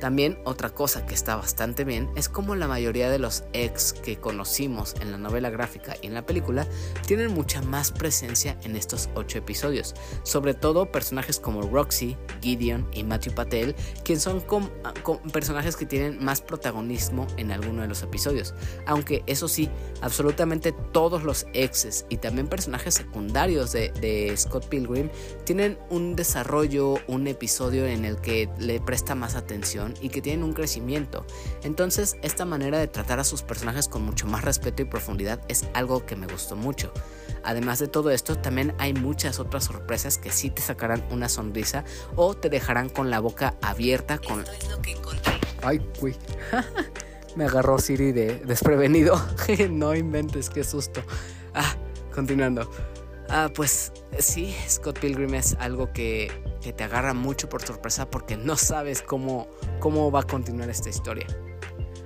[0.00, 4.16] También otra cosa que está bastante bien es como la mayoría de los ex que
[4.16, 6.66] conocimos en la novela gráfica y en la película
[7.06, 13.04] tienen mucha más presencia en estos ocho episodios, sobre todo personajes como Roxy, Gideon y
[13.04, 14.42] Matthew Patel, quienes son
[15.32, 18.54] personajes que tienen más protagonismo en alguno de los episodios,
[18.86, 19.68] aunque eso sí,
[20.00, 25.10] absolutamente todos los exes y también personajes secundarios de, de Scott Pilgrim
[25.44, 30.44] tienen un desarrollo, un episodio en el que le presta más atención y que tienen
[30.44, 31.24] un crecimiento.
[31.62, 35.66] Entonces, esta manera de tratar a sus personajes con mucho más respeto y profundidad es
[35.74, 36.92] algo que me gustó mucho.
[37.42, 41.84] Además de todo esto, también hay muchas otras sorpresas que sí te sacarán una sonrisa
[42.16, 44.44] o te dejarán con la boca abierta con...
[45.62, 46.14] Ay, güey.
[47.36, 49.20] me agarró Siri de desprevenido.
[49.70, 51.02] no inventes, qué susto.
[51.54, 51.74] Ah,
[52.14, 52.70] continuando.
[53.28, 58.56] Ah, pues sí, Scott Pilgrim es algo que, te agarra mucho por sorpresa porque no
[58.56, 59.48] sabes cómo,
[59.80, 61.26] cómo va a continuar esta historia.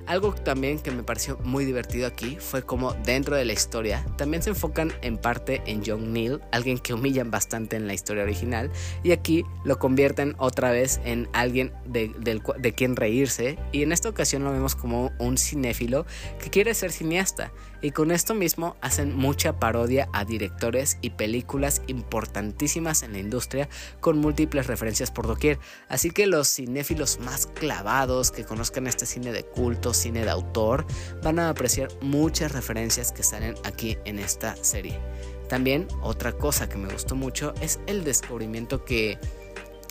[0.06, 4.42] Algo también que me pareció muy divertido aquí fue como dentro de la historia también
[4.42, 8.70] se enfocan en parte en John Neal, alguien que humillan bastante en la historia original,
[9.02, 12.12] y aquí lo convierten otra vez en alguien de,
[12.58, 16.04] de quien reírse, y en esta ocasión lo vemos como un cinéfilo
[16.38, 17.50] que quiere ser cineasta,
[17.84, 23.68] y con esto mismo hacen mucha parodia a directores y películas importantísimas en la industria
[24.00, 25.58] con múltiples referencias por doquier,
[25.90, 30.86] así que los cinéfilos más clavados que conozcan este cine de culto, cine de autor,
[31.22, 34.98] van a apreciar muchas referencias que salen aquí en esta serie.
[35.50, 39.18] También otra cosa que me gustó mucho es el descubrimiento que,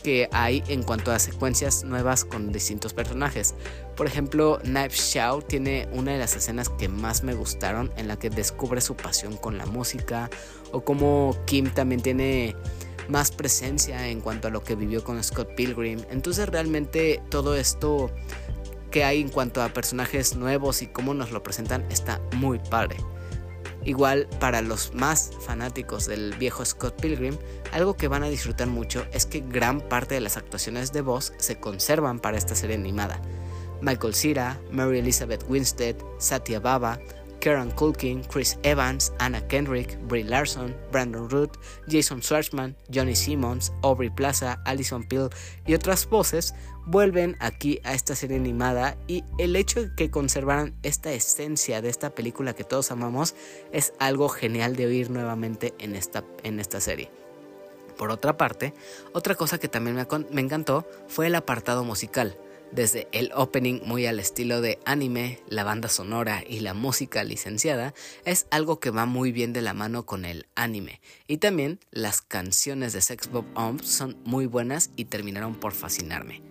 [0.03, 3.55] que hay en cuanto a secuencias nuevas con distintos personajes.
[3.95, 8.17] Por ejemplo, Knife Shaw tiene una de las escenas que más me gustaron en la
[8.17, 10.29] que descubre su pasión con la música
[10.71, 12.55] o como Kim también tiene
[13.07, 16.01] más presencia en cuanto a lo que vivió con Scott Pilgrim.
[16.09, 18.11] Entonces realmente todo esto
[18.91, 22.97] que hay en cuanto a personajes nuevos y cómo nos lo presentan está muy padre.
[23.85, 27.37] Igual para los más fanáticos del viejo Scott Pilgrim,
[27.71, 31.33] algo que van a disfrutar mucho es que gran parte de las actuaciones de voz
[31.37, 33.19] se conservan para esta serie animada.
[33.81, 36.99] Michael Cera, Mary Elizabeth Winstead, Satya Baba,
[37.43, 41.57] Karen Culkin, Chris Evans, Anna Kendrick, Brie Larson, Brandon Root,
[41.89, 45.29] Jason Schwartzman, Johnny Simmons, Aubrey Plaza, Alison Peel
[45.67, 50.73] y otras voces vuelven aquí a esta serie animada y el hecho de que conservaran
[50.83, 53.35] esta esencia de esta película que todos amamos
[53.73, 57.11] es algo genial de oír nuevamente en esta, en esta serie.
[57.97, 58.73] Por otra parte,
[59.11, 62.37] otra cosa que también me, me encantó fue el apartado musical
[62.73, 67.93] desde el opening muy al estilo de anime, la banda sonora y la música licenciada,
[68.25, 70.99] es algo que va muy bien de la mano con el anime.
[71.27, 76.41] Y también las canciones de Sex Bob Omb son muy buenas y terminaron por fascinarme.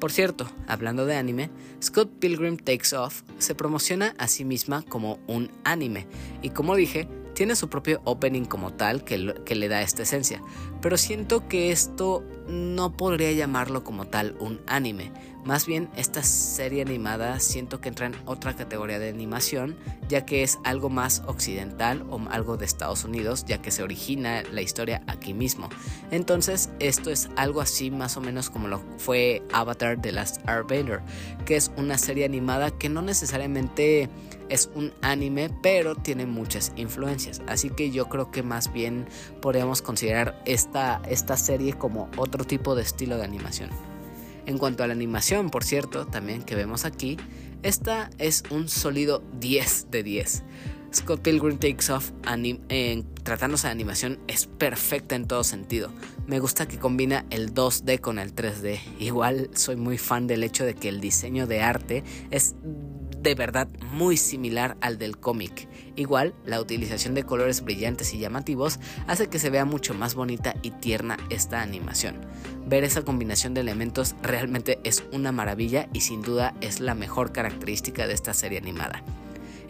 [0.00, 5.20] Por cierto, hablando de anime, Scott Pilgrim Takes Off se promociona a sí misma como
[5.28, 6.08] un anime
[6.42, 10.42] y como dije, tiene su propio opening como tal que, le da esta esencia,
[10.80, 15.12] pero siento que esto no podría llamarlo como tal un anime,
[15.44, 19.76] más bien, esta serie animada siento que entra en otra categoría de animación,
[20.08, 24.44] ya que es algo más occidental o algo de Estados Unidos, ya que se origina
[24.52, 25.68] la historia aquí mismo.
[26.12, 31.00] Entonces, esto es algo así más o menos como lo fue Avatar The Last Airbender,
[31.44, 34.08] que es una serie animada que no necesariamente
[34.48, 37.42] es un anime, pero tiene muchas influencias.
[37.46, 39.06] Así que yo creo que más bien
[39.40, 43.70] podríamos considerar esta, esta serie como otro tipo de estilo de animación.
[44.46, 47.16] En cuanto a la animación, por cierto, también que vemos aquí,
[47.62, 50.42] esta es un sólido 10 de 10.
[50.94, 55.90] Scott Pilgrim Takes Off en, tratándose de animación es perfecta en todo sentido.
[56.26, 58.78] Me gusta que combina el 2D con el 3D.
[58.98, 62.56] Igual soy muy fan del hecho de que el diseño de arte es
[63.22, 65.68] de verdad muy similar al del cómic.
[65.96, 70.54] Igual, la utilización de colores brillantes y llamativos hace que se vea mucho más bonita
[70.62, 72.20] y tierna esta animación.
[72.66, 77.32] Ver esa combinación de elementos realmente es una maravilla y sin duda es la mejor
[77.32, 79.02] característica de esta serie animada.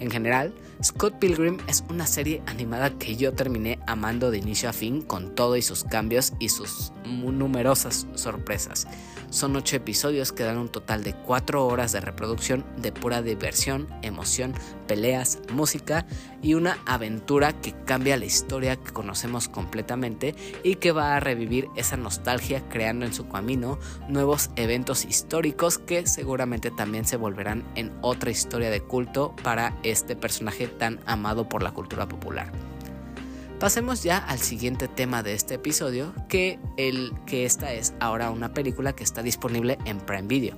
[0.02, 4.72] En general, Scott Pilgrim es una serie animada que yo terminé amando de inicio a
[4.72, 8.88] fin con todo y sus cambios y sus numerosas sorpresas.
[9.30, 13.88] Son 8 episodios que dan un total de 4 horas de reproducción de pura diversión,
[14.02, 14.54] emoción,
[14.86, 16.04] peleas, música
[16.42, 20.34] y una aventura que cambia la historia que conocemos completamente
[20.64, 26.06] y que va a revivir esa nostalgia creando en su camino nuevos eventos históricos que
[26.06, 31.62] seguramente también se volverán en otra historia de culto para este personaje tan amado por
[31.62, 32.52] la cultura popular.
[33.62, 38.52] Pasemos ya al siguiente tema de este episodio, que, el, que esta es ahora una
[38.52, 40.56] película que está disponible en Prime Video.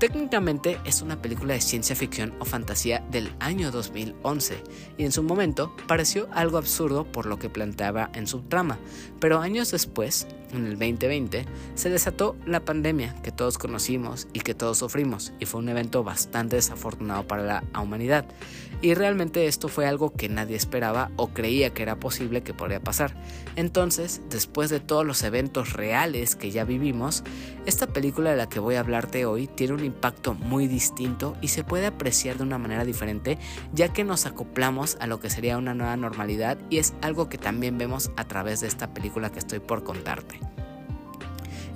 [0.00, 4.56] Técnicamente es una película de ciencia ficción o fantasía del año 2011
[4.98, 8.78] y en su momento pareció algo absurdo por lo que planteaba en su trama,
[9.20, 14.54] pero años después, en el 2020, se desató la pandemia que todos conocimos y que
[14.54, 18.26] todos sufrimos y fue un evento bastante desafortunado para la humanidad
[18.84, 22.80] y realmente esto fue algo que nadie esperaba o creía que era posible que podría
[22.80, 23.14] pasar.
[23.56, 27.24] Entonces, después de todos los eventos reales que ya vivimos,
[27.64, 31.48] esta película de la que voy a hablarte hoy tiene un impacto muy distinto y
[31.48, 33.38] se puede apreciar de una manera diferente
[33.72, 37.38] ya que nos acoplamos a lo que sería una nueva normalidad y es algo que
[37.38, 40.43] también vemos a través de esta película que estoy por contarte.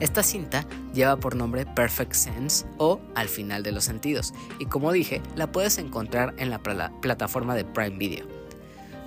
[0.00, 4.92] Esta cinta lleva por nombre Perfect Sense o Al final de los sentidos y como
[4.92, 8.26] dije, la puedes encontrar en la plataforma de Prime Video.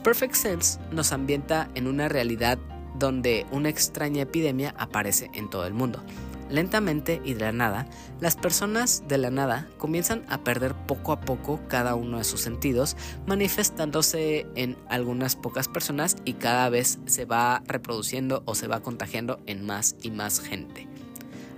[0.03, 2.57] Perfect Sense nos ambienta en una realidad
[2.95, 6.03] donde una extraña epidemia aparece en todo el mundo.
[6.51, 7.87] Lentamente y de la nada,
[8.19, 12.41] las personas de la nada comienzan a perder poco a poco cada uno de sus
[12.41, 18.81] sentidos, manifestándose en algunas pocas personas y cada vez se va reproduciendo o se va
[18.81, 20.90] contagiando en más y más gente.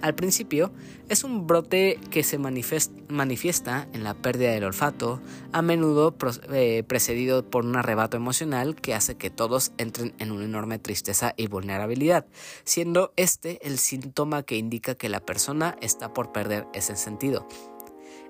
[0.04, 0.74] Al principio,
[1.08, 5.22] es un brote que se manifiesta en la pérdida del olfato,
[5.54, 6.14] a menudo
[6.52, 11.34] eh, precedido por un arrebato emocional que hace que todos entren en una enorme tristeza
[11.38, 12.26] y vulnerabilidad,
[12.66, 17.48] siendo este el síntoma que indica que la persona está por perder ese sentido.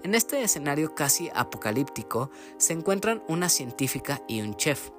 [0.04, 4.92] En este escenario casi apocalíptico se encuentran una científica y un chef,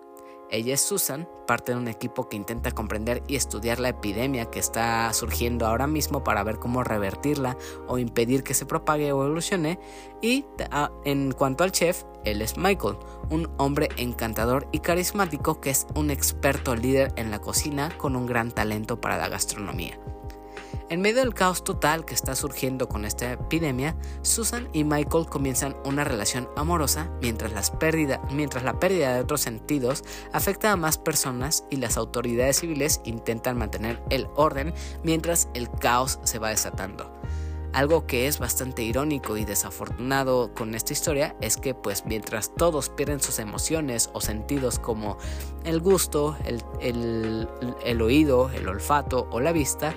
[0.51, 4.59] ella es Susan, parte de un equipo que intenta comprender y estudiar la epidemia que
[4.59, 9.79] está surgiendo ahora mismo para ver cómo revertirla o impedir que se propague o evolucione.
[10.23, 12.97] Y ah, en cuanto al chef, él es Michael,
[13.31, 18.27] un hombre encantador y carismático que es un experto líder en la cocina con un
[18.27, 19.99] gran talento para la gastronomía.
[20.95, 25.77] En medio del caos total que está surgiendo con esta epidemia, Susan y Michael comienzan
[25.85, 27.73] una relación amorosa mientras,
[28.31, 33.59] mientras la pérdida de otros sentidos afecta a más personas y las autoridades civiles intentan
[33.59, 37.13] mantener el orden mientras el caos se va desatando.
[37.73, 42.89] Algo que es bastante irónico y desafortunado con esta historia es que pues mientras todos
[42.89, 45.19] pierden sus emociones o sentidos como
[45.65, 49.93] el gusto, el oído, el olfato o la vista,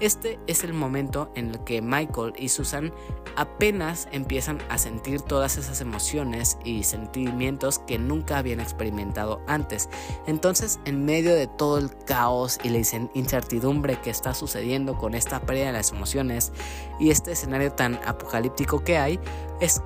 [0.00, 2.92] este es el momento en el que Michael y Susan
[3.36, 9.88] apenas empiezan a sentir todas esas emociones y sentimientos que nunca habían experimentado antes.
[10.26, 12.78] Entonces, en medio de todo el caos y la
[13.14, 16.52] incertidumbre que está sucediendo con esta pérdida de las emociones
[16.98, 19.20] y este escenario tan apocalíptico que hay,
[19.60, 19.82] es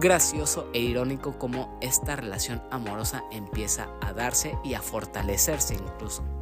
[0.00, 6.39] gracioso e irónico como esta relación amorosa empieza a darse y a fortalecerse incluso.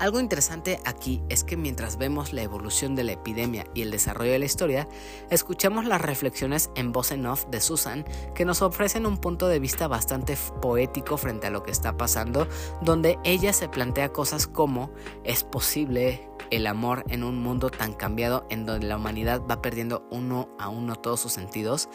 [0.00, 4.32] Algo interesante aquí es que mientras vemos la evolución de la epidemia y el desarrollo
[4.32, 4.88] de la historia,
[5.28, 9.60] escuchamos las reflexiones en voz en off de Susan que nos ofrecen un punto de
[9.60, 12.48] vista bastante poético frente a lo que está pasando,
[12.80, 14.90] donde ella se plantea cosas como
[15.22, 20.06] es posible el amor en un mundo tan cambiado en donde la humanidad va perdiendo
[20.10, 21.88] uno a uno todos sus sentidos.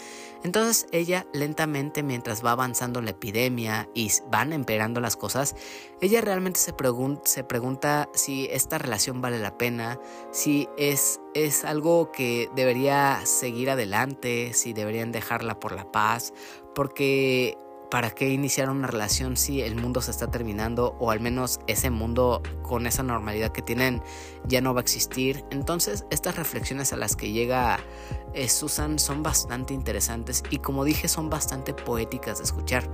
[0.45, 5.55] Entonces ella lentamente mientras va avanzando la epidemia y van empeorando las cosas,
[6.01, 6.75] ella realmente se,
[7.23, 9.99] se pregunta si esta relación vale la pena,
[10.31, 16.31] si es, es algo que debería seguir adelante, si deberían dejarla por la paz,
[16.75, 17.57] porque
[17.89, 21.89] ¿para qué iniciar una relación si el mundo se está terminando o al menos ese
[21.89, 24.01] mundo con esa normalidad que tienen
[24.45, 25.45] ya no va a existir?
[25.51, 27.79] Entonces estas reflexiones a las que llega
[28.33, 32.89] eh, Susan son bastante interesantes y como dije son bastante poéticas de escuchar.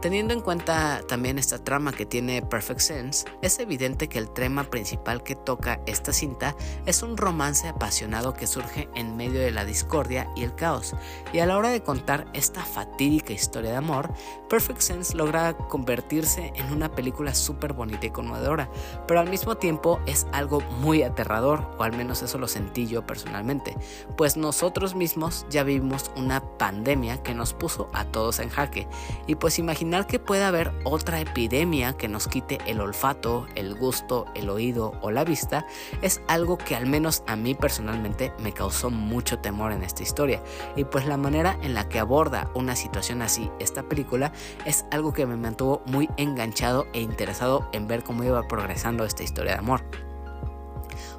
[0.00, 4.64] Teniendo en cuenta también esta trama que tiene Perfect Sense, es evidente que el tema
[4.64, 9.66] principal que toca esta cinta es un romance apasionado que surge en medio de la
[9.66, 10.94] discordia y el caos,
[11.34, 14.10] y a la hora de contar esta fatídica historia de amor,
[14.48, 18.70] Perfect Sense logra convertirse en una película súper bonita y conmovedora,
[19.06, 23.06] pero al mismo tiempo es algo muy aterrador, o al menos eso lo sentí yo
[23.06, 23.76] personalmente,
[24.16, 28.88] pues nosotros mismos ya vivimos una pandemia que nos puso a todos en jaque,
[29.26, 34.26] y pues imagínate que pueda haber otra epidemia que nos quite el olfato, el gusto,
[34.34, 35.66] el oído o la vista
[36.00, 40.42] es algo que al menos a mí personalmente me causó mucho temor en esta historia.
[40.76, 44.32] Y pues la manera en la que aborda una situación así esta película
[44.64, 49.24] es algo que me mantuvo muy enganchado e interesado en ver cómo iba progresando esta
[49.24, 50.09] historia de amor.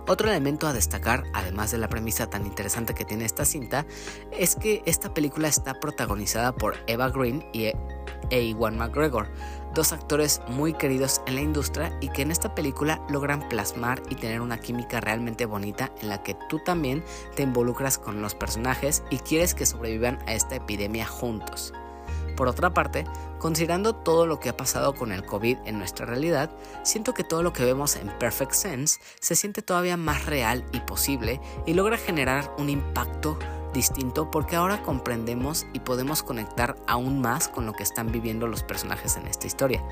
[0.07, 3.85] Otro elemento a destacar, además de la premisa tan interesante que tiene esta cinta,
[4.31, 7.71] es que esta película está protagonizada por Eva Green y
[8.29, 9.27] e Iwan McGregor,
[9.73, 14.15] dos actores muy queridos en la industria y que en esta película logran plasmar y
[14.15, 17.03] tener una química realmente bonita en la que tú también
[17.35, 21.73] te involucras con los personajes y quieres que sobrevivan a esta epidemia juntos.
[22.35, 23.05] Por otra parte,
[23.39, 26.49] considerando todo lo que ha pasado con el COVID en nuestra realidad,
[26.83, 30.79] siento que todo lo que vemos en Perfect Sense se siente todavía más real y
[30.79, 33.37] posible y logra generar un impacto
[33.73, 38.63] distinto porque ahora comprendemos y podemos conectar aún más con lo que están viviendo los
[38.63, 39.83] personajes en esta historia.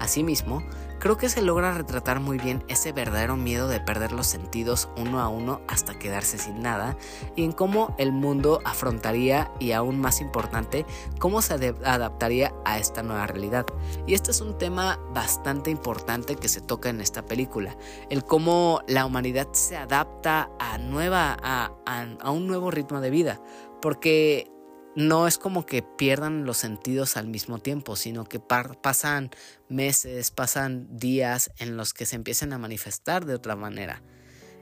[0.00, 0.62] Asimismo,
[0.98, 5.20] creo que se logra retratar muy bien ese verdadero miedo de perder los sentidos uno
[5.20, 6.96] a uno hasta quedarse sin nada
[7.34, 10.86] y en cómo el mundo afrontaría y aún más importante,
[11.18, 13.66] cómo se adaptaría a esta nueva realidad.
[14.06, 17.76] Y este es un tema bastante importante que se toca en esta película,
[18.10, 23.40] el cómo la humanidad se adapta a, nueva, a, a un nuevo ritmo de vida,
[23.80, 24.55] porque
[24.96, 29.30] no es como que pierdan los sentidos al mismo tiempo, sino que pasan
[29.68, 34.02] meses, pasan días en los que se empiezan a manifestar de otra manera.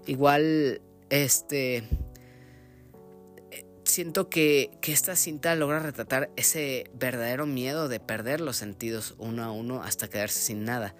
[0.06, 1.88] Igual, este
[3.84, 9.52] siento que, esta cinta logra retratar ese verdadero miedo de perder los sentidos uno a
[9.52, 10.94] uno hasta quedarse sin nada.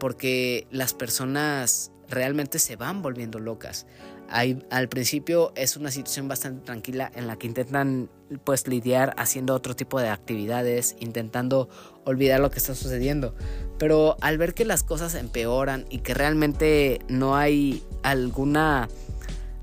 [0.00, 3.86] Porque las personas realmente se van volviendo locas.
[4.28, 8.10] Al principio es una situación bastante tranquila en la que intentan
[8.44, 11.68] pues lidiar haciendo otro tipo de actividades, intentando
[12.04, 13.34] olvidar lo que está sucediendo.
[13.78, 18.88] Pero al ver que las cosas empeoran y que realmente no hay alguna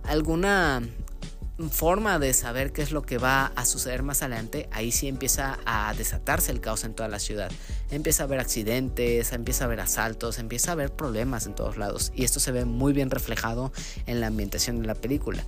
[0.03, 0.81] alguna
[1.69, 5.57] forma de saber qué es lo que va a suceder más adelante, ahí sí empieza
[5.65, 7.51] a desatarse el caos en toda la ciudad.
[7.91, 12.11] Empieza a haber accidentes, empieza a haber asaltos, empieza a haber problemas en todos lados.
[12.13, 13.71] Y esto se ve muy bien reflejado
[14.05, 15.43] en la ambientación de la película.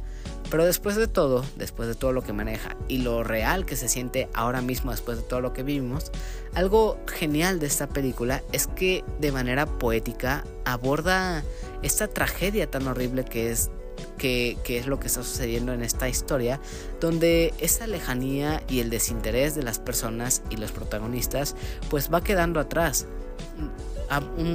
[0.50, 3.90] Pero después de todo, después de todo lo que maneja y lo real que se
[3.90, 6.12] siente ahora mismo después de todo lo que vivimos,
[6.54, 11.44] algo genial de esta película es que de manera poética aborda
[11.84, 13.72] esta tragedia tan horrible que es
[14.18, 16.60] que, es lo que está sucediendo en esta historia,
[17.00, 21.56] donde esa lejanía y el desinterés de las personas y los protagonistas
[21.90, 23.08] pues va quedando atrás.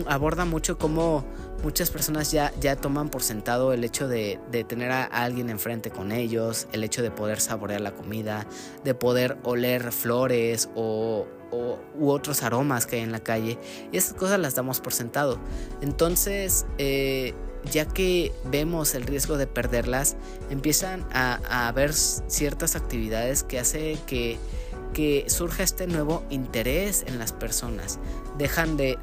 [0.06, 1.24] Aborda mucho cómo
[1.62, 6.12] muchas personas ya, ya toman por sentado el hecho de, tener a alguien enfrente con
[6.12, 8.46] ellos, el hecho de poder saborear la comida,
[8.84, 13.58] de poder oler flores o, u otros aromas que hay en la calle.
[13.92, 15.38] Y esas cosas las damos por sentado.
[15.80, 17.34] Entonces, eh,
[17.70, 20.16] ya que vemos el riesgo de perderlas,
[20.50, 24.38] empiezan a, haber ciertas actividades que hace que,
[24.92, 27.98] que surja este nuevo interés en las personas
[28.38, 28.98] dejan de,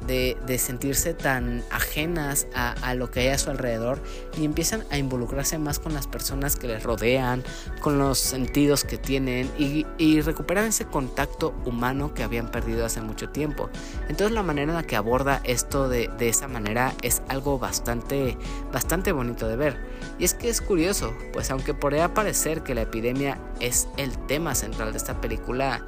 [0.58, 4.00] sentirse tan ajenas a, lo que hay a su alrededor
[4.36, 7.44] y empiezan a involucrarse más con las personas que les rodean,
[7.80, 13.30] con los sentidos que tienen y, recuperan ese contacto humano que habían perdido hace mucho
[13.30, 13.70] tiempo.
[14.08, 18.36] Entonces la manera en la que aborda esto de, esa manera es algo bastante,
[18.72, 19.80] bastante bonito de ver.
[20.18, 24.54] Y es que es curioso, pues aunque podría parecer que la epidemia es el tema
[24.54, 25.86] central de esta película,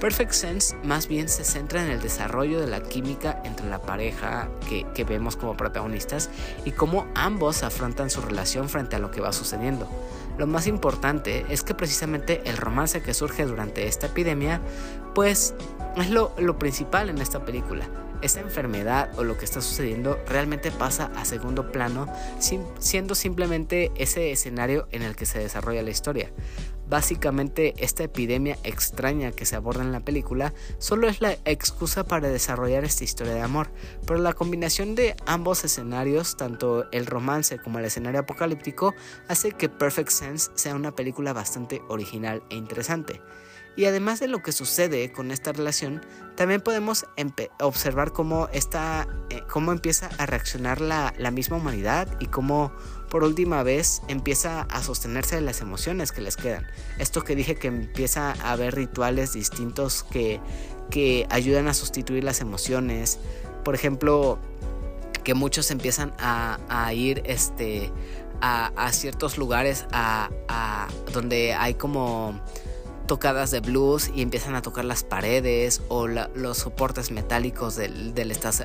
[0.00, 4.48] Perfect Sense más bien se centra en el desarrollo de la química entre la pareja
[4.68, 6.30] que, vemos como protagonistas
[6.64, 9.88] y cómo ambos afrontan su relación frente a lo que va sucediendo.
[10.38, 14.60] Lo más importante es que precisamente el romance que surge durante esta epidemia,
[15.14, 15.54] pues
[15.96, 17.86] es lo, lo principal en esta película
[18.22, 22.06] esta enfermedad o lo que está sucediendo realmente pasa a segundo plano,
[22.78, 26.32] siendo simplemente ese escenario en el que se desarrolla la historia.
[26.88, 32.28] Básicamente esta epidemia extraña que se aborda en la película solo es la excusa para
[32.28, 33.70] desarrollar esta historia de amor,
[34.06, 38.94] pero la combinación de ambos escenarios, tanto el romance como el escenario apocalíptico,
[39.28, 43.22] hace que Perfect Sense sea una película bastante original e interesante.
[43.76, 46.04] Y además de lo que sucede con esta relación,
[46.36, 47.06] también podemos
[47.60, 52.72] observar cómo, esta, eh, cómo empieza a reaccionar la, misma humanidad y cómo
[53.10, 56.66] por última vez empieza a sostenerse de las emociones que les quedan.
[56.98, 60.40] Esto que dije que empieza a haber rituales distintos que,
[60.90, 63.18] que ayudan a sustituir las emociones.
[63.64, 64.38] Por ejemplo,
[65.22, 67.90] que muchos empiezan a, ir este,
[68.40, 70.28] a, ciertos lugares a,
[71.12, 72.40] donde hay como
[73.06, 78.12] tocadas de blues y empiezan a tocar las paredes o los soportes metálicos del,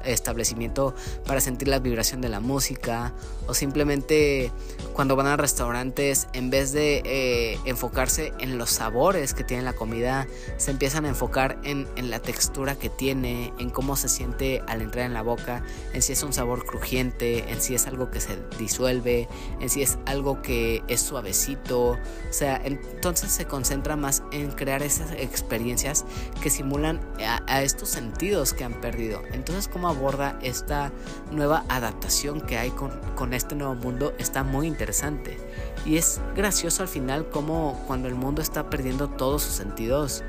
[0.06, 3.14] establecimiento para sentir la vibración de la música
[3.48, 4.52] o simplemente
[4.94, 9.74] cuando van a restaurantes en vez de eh, enfocarse en los sabores que tiene la
[9.74, 10.28] comida
[10.58, 14.82] se empiezan a enfocar en, en la textura que tiene en cómo se siente al
[14.82, 15.64] entrar en la boca
[15.94, 19.28] en si es un sabor crujiente en si es algo que se disuelve
[19.60, 21.92] en si es algo que es suavecito.
[21.92, 21.98] O
[22.30, 26.06] sea entonces se concentra más en crear esas experiencias
[26.42, 27.00] que simulan
[27.48, 29.22] a, estos sentidos que han perdido.
[29.32, 30.92] Entonces, cómo aborda esta
[31.32, 35.38] nueva adaptación que hay con, con este nuevo mundo está muy interesante.
[35.86, 40.24] Y es gracioso al final como cuando el mundo está perdiendo todos sus sentidos,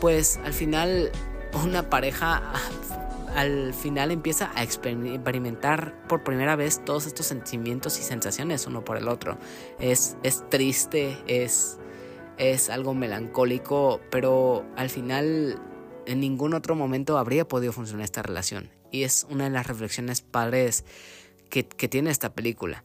[0.00, 1.10] pues al final
[1.64, 2.42] una pareja
[3.36, 8.96] al final empieza a experimentar por primera vez todos estos sentimientos y sensaciones uno por
[8.96, 9.36] el otro.
[9.78, 11.78] Es, es triste, es
[12.38, 15.60] es algo melancólico, pero al final
[16.06, 18.70] en ningún otro momento habría podido funcionar esta relación.
[18.90, 20.84] Y es una de las reflexiones padres
[21.50, 22.84] que, tiene esta película.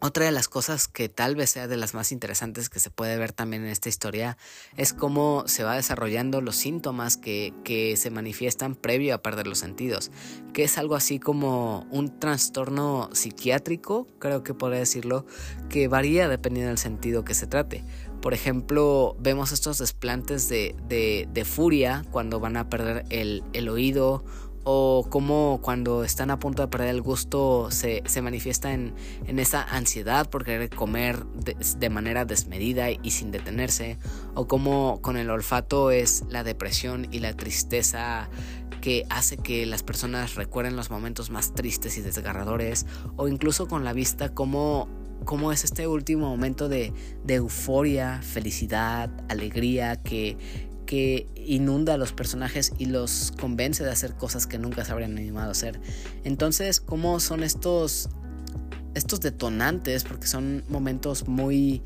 [0.00, 3.18] Otra de las cosas que tal vez sea de las más interesantes que se puede
[3.18, 4.38] ver también en esta historia
[4.76, 9.58] es cómo se va desarrollando los síntomas que, que, se manifiestan previo a perder los
[9.58, 10.12] sentidos,
[10.52, 15.26] que es algo así como un trastorno psiquiátrico, creo que podría decirlo,
[15.68, 17.82] que varía dependiendo del sentido que se trate.
[18.20, 24.24] Por ejemplo, vemos estos desplantes de, furia cuando van a perder el, oído
[24.64, 28.94] o cómo cuando están a punto de perder el gusto se, manifiesta en,
[29.26, 33.98] esa ansiedad por querer comer de, manera desmedida y sin detenerse,
[34.34, 38.28] o cómo con el olfato es la depresión y la tristeza
[38.80, 43.84] que hace que las personas recuerden los momentos más tristes y desgarradores, o incluso con
[43.84, 44.88] la vista cómo,
[45.24, 46.92] cómo es este último momento de,
[47.24, 50.36] de euforia, felicidad, alegría que
[51.36, 55.48] inunda a los personajes y los convence de hacer cosas que nunca se habrían animado
[55.48, 55.80] a hacer.
[56.24, 58.08] Entonces, ¿cómo son estos
[58.94, 60.04] estos detonantes?
[60.04, 61.82] Porque son momentos muy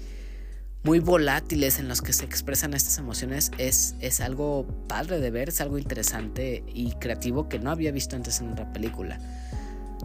[0.84, 5.50] muy volátiles en los que se expresan estas emociones es, es algo padre de ver,
[5.50, 9.20] es algo interesante y creativo que no había visto antes en otra película.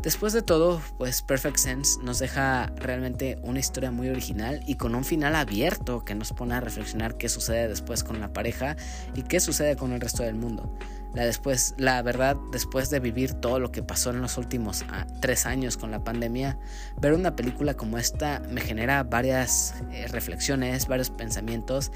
[0.02, 4.94] Después de todo, pues Perfect Sense nos deja realmente una historia muy original y con
[4.94, 8.76] un final abierto que nos pone a reflexionar qué sucede después con la pareja
[9.16, 10.72] y qué sucede con el resto del mundo.
[11.16, 15.08] La, después, la verdad, después de vivir todo lo que pasó en los últimos ah,
[15.20, 16.60] tres años con la pandemia,
[17.02, 21.92] ver una película como esta me genera varias eh, reflexiones, varios pensamientos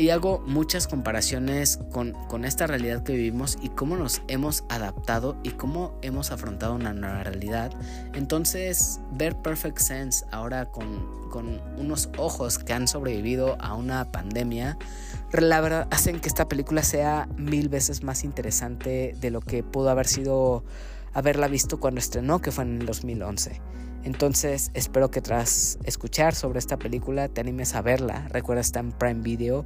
[0.00, 2.14] y hago muchas comparaciones con,
[2.46, 7.22] esta realidad que vivimos y cómo nos hemos adaptado y cómo hemos afrontado una nueva
[7.22, 7.70] realidad.
[8.14, 14.78] Entonces, ver Perfect Sense ahora con, con unos ojos que han sobrevivido a una pandemia,
[15.32, 19.90] la verdad hacen que esta película sea mil veces más interesante de lo que pudo
[19.90, 20.64] haber sido
[21.12, 23.60] haberla visto cuando estrenó, que fue en el 2011.
[24.04, 28.28] Entonces espero que tras escuchar sobre esta película te animes a verla.
[28.28, 29.64] Recuerda, está en Prime Video.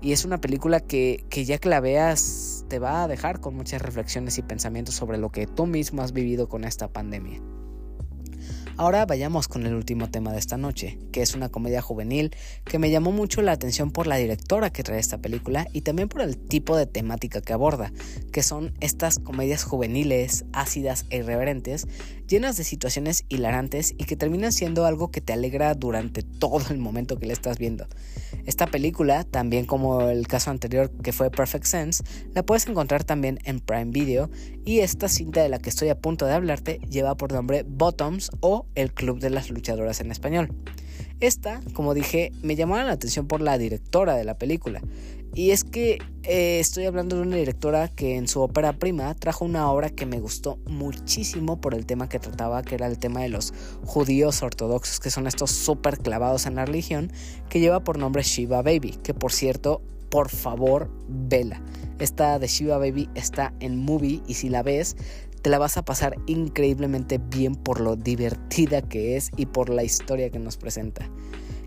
[0.00, 3.54] Y es una película que, que ya que la veas te va a dejar con
[3.54, 7.40] muchas reflexiones y pensamientos sobre lo que tú mismo has vivido con esta pandemia.
[8.78, 12.78] Ahora vayamos con el último tema de esta noche, que es una comedia juvenil que
[12.78, 16.20] me llamó mucho la atención por la directora que trae esta película y también por
[16.20, 17.90] el tipo de temática que aborda,
[18.32, 21.88] que son estas comedias juveniles, ácidas e irreverentes,
[22.28, 26.76] llenas de situaciones hilarantes y que terminan siendo algo que te alegra durante todo el
[26.76, 27.86] momento que le estás viendo.
[28.44, 32.04] Esta película, también como el caso anterior que fue Perfect Sense,
[32.34, 34.30] la puedes encontrar también en Prime Video
[34.64, 38.30] y esta cinta de la que estoy a punto de hablarte lleva por nombre Bottoms
[38.40, 40.52] o el Club de las Luchadoras en español.
[41.20, 44.82] Esta, como dije, me llamó la atención por la directora de la película.
[45.34, 49.44] Y es que eh, estoy hablando de una directora que en su ópera prima trajo
[49.44, 53.20] una obra que me gustó muchísimo por el tema que trataba, que era el tema
[53.20, 53.52] de los
[53.84, 57.12] judíos ortodoxos, que son estos súper clavados en la religión,
[57.50, 61.62] que lleva por nombre Shiva Baby, que por cierto, por favor, vela.
[61.98, 64.96] Esta de Shiva Baby está en movie y si la ves,
[65.42, 69.84] te la vas a pasar increíblemente bien por lo divertida que es y por la
[69.84, 71.08] historia que nos presenta.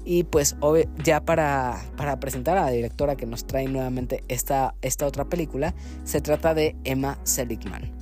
[0.05, 0.55] Y pues
[1.03, 5.76] ya para, para presentar a la directora que nos trae nuevamente esta, esta otra película,
[6.03, 7.99] se trata de Emma Seligman.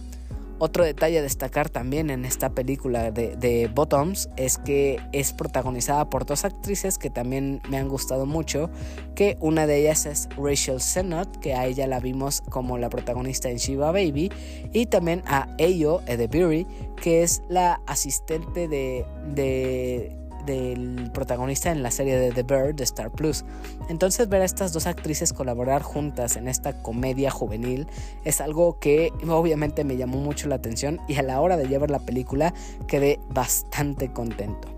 [0.59, 6.25] Otro detalle a destacar también en esta película de, Bottoms es que es protagonizada por
[6.25, 8.69] dos actrices que también me han gustado mucho,
[9.15, 13.49] que una de ellas es Rachel Sennott, que a ella la vimos como la protagonista
[13.49, 14.31] en Shiva Baby,
[14.73, 16.65] y también a Ayo Edebury,
[17.01, 23.11] que es la asistente de del protagonista en la serie de The Bird de Star
[23.11, 23.45] Plus.
[23.89, 27.85] Entonces ver a estas dos actrices colaborar juntas en esta comedia juvenil
[28.23, 31.91] es algo que obviamente me llamó mucho la atención y a la hora de llevar
[31.91, 32.53] la película
[32.87, 34.69] quedé bastante contento.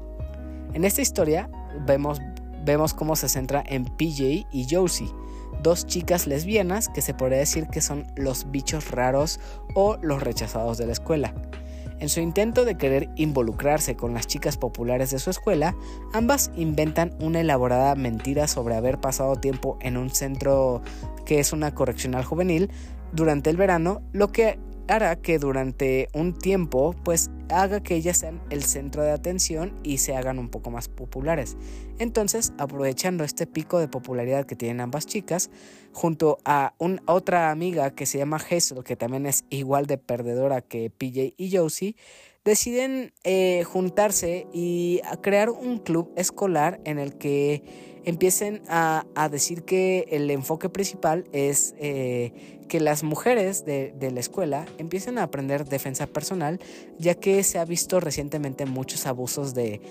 [0.74, 1.49] En esta historia
[1.86, 2.20] vemos,
[2.65, 5.09] vemos cómo se centra en PJ y Josie,
[5.63, 9.39] dos chicas lesbianas que se podría decir que son los bichos raros
[9.76, 11.34] o los rechazados de la escuela.
[12.00, 15.76] En su intento de querer involucrarse con las chicas populares de su escuela,
[16.14, 20.82] ambas inventan una elaborada mentira sobre haber pasado tiempo en un centro
[21.26, 22.72] que es una correccional juvenil
[23.12, 28.41] durante el verano, lo que hará que durante un tiempo pues haga que ellas sean
[28.49, 31.57] el centro de atención y se hagan un poco más populares.
[31.99, 35.49] Entonces, aprovechando este pico de popularidad que tienen ambas chicas,
[35.93, 40.61] junto a una otra amiga que se llama Hazel, que también es igual de perdedora
[40.61, 41.95] que PJ y Josie,
[42.45, 47.63] deciden eh, juntarse y crear un club escolar en el que
[48.05, 54.65] empiecen a, decir que el enfoque principal es eh, que las mujeres de, la escuela
[54.78, 56.59] empiecen a aprender defensa personal,
[56.97, 59.82] ya que se ha visto recientemente muchos abusos de,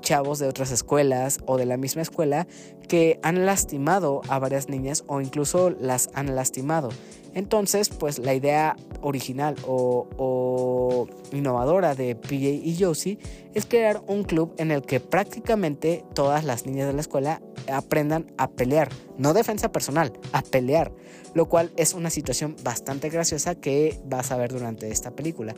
[0.00, 2.48] chavos de otras escuelas o de la misma escuela
[2.88, 6.88] que han lastimado a varias niñas o incluso las han lastimado.
[7.34, 12.34] Entonces, pues la idea original o, innovadora de PJ
[12.64, 13.18] y Josie
[13.54, 17.40] es crear un club en el que prácticamente todas las niñas de la escuela
[17.72, 20.90] aprendan a pelear, no defensa personal, a pelear,
[21.34, 25.54] lo cual es una situación bastante graciosa que vas a ver durante esta película.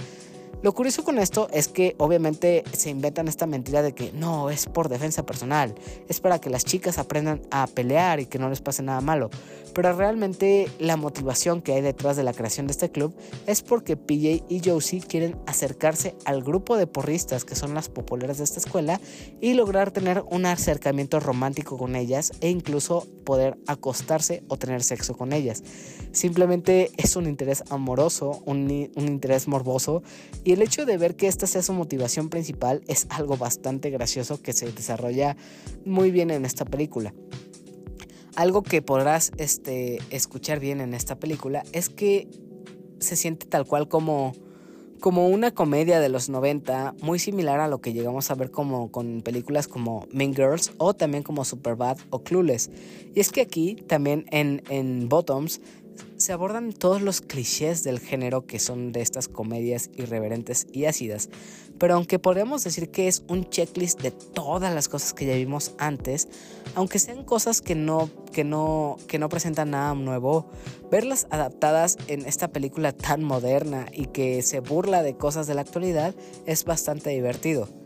[0.63, 4.67] Lo curioso con esto es que obviamente se inventan esta mentira de que no, es
[4.67, 5.75] por defensa personal,
[6.09, 9.29] es para que las chicas aprendan a pelear y que no les pase nada malo.
[9.75, 13.13] Pero realmente la motivación que hay detrás de la creación de este club
[13.47, 18.39] es porque PJ y Josie quieren acercarse al grupo de porristas que son las populares
[18.39, 19.01] de esta escuela
[19.41, 25.17] y lograr tener un acercamiento romántico con ellas e incluso poder acostarse o tener sexo
[25.17, 25.65] con ellas.
[26.13, 30.03] Simplemente es un interés amoroso, un, un interés morboso
[30.45, 33.89] y y el hecho de ver que esta sea su motivación principal es algo bastante
[33.89, 35.35] gracioso que se desarrolla
[35.87, 37.15] muy bien en esta película.
[38.37, 42.29] Algo que podrás este, escuchar bien en esta película es que
[42.99, 44.35] se siente tal cual como,
[45.01, 48.93] como una comedia de los 90, muy similar a lo que llegamos a ver como
[48.93, 52.71] con películas como Mean Girls o también como Superbad o Clueless.
[53.15, 55.63] Y es que aquí también en, en Bottoms
[56.17, 61.29] se abordan todos los clichés del género que son de estas comedias irreverentes y ácidas,
[61.79, 65.73] pero aunque podríamos decir que es un checklist de todas las cosas que ya vimos
[65.79, 66.29] antes,
[66.75, 70.49] aunque sean cosas que no, que no, que no presentan nada nuevo,
[70.91, 75.63] verlas adaptadas en esta película tan moderna y que se burla de cosas de la
[75.63, 76.15] actualidad
[76.47, 77.82] es bastante divertido.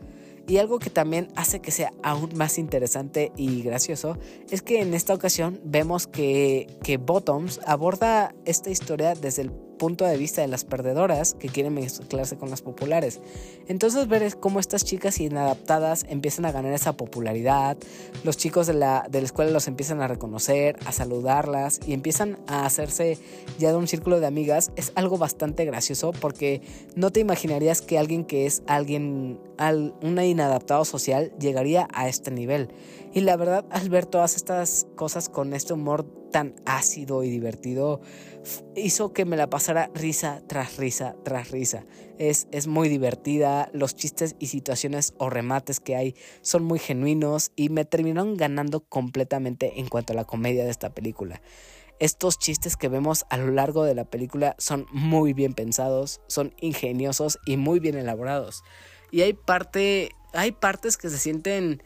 [0.47, 4.17] Y algo que también hace que sea aún más interesante y gracioso
[4.49, 10.05] es que en esta ocasión vemos que, que Bottoms aborda esta historia desde el punto
[10.05, 13.19] de vista de las perdedoras que quieren mezclarse con las populares.
[13.67, 17.77] Entonces ver cómo estas chicas inadaptadas empiezan a ganar esa popularidad,
[18.23, 22.39] los chicos de la, de la escuela los empiezan a reconocer, a saludarlas y empiezan
[22.47, 23.17] a hacerse
[23.59, 26.61] ya de un círculo de amigas, es algo bastante gracioso porque
[26.95, 32.31] no te imaginarías que alguien que es alguien, al, una inadaptado social llegaría a este
[32.31, 32.69] nivel.
[33.13, 38.01] Y la verdad, al ver todas estas cosas con este humor tan ácido y divertido,
[38.75, 41.85] hizo que me la pasara risa tras risa tras risa.
[42.17, 47.51] Es, es muy divertida, los chistes y situaciones o remates que hay son muy genuinos
[47.55, 51.41] y me terminaron ganando completamente en cuanto a la comedia de esta película.
[51.99, 56.53] Estos chistes que vemos a lo largo de la película son muy bien pensados, son
[56.59, 58.63] ingeniosos y muy bien elaborados.
[59.09, 61.81] Y hay parte, hay partes que se sienten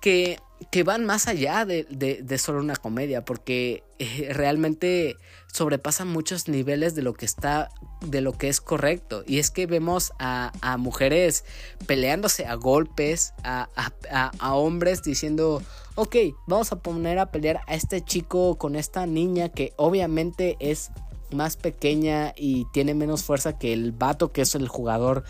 [0.00, 0.38] que,
[0.84, 5.16] van más allá de, de, solo una comedia, porque eh, realmente
[5.52, 7.68] sobrepasan muchos niveles de lo que está,
[8.00, 9.22] de lo que es correcto.
[9.26, 11.44] Y es que vemos a, a mujeres
[11.86, 15.62] peleándose a golpes, a, a, a, hombres diciendo,
[15.94, 20.90] ok, vamos a poner a pelear a este chico con esta niña que obviamente es
[21.30, 25.24] más pequeña y tiene menos fuerza que el vato que es el jugador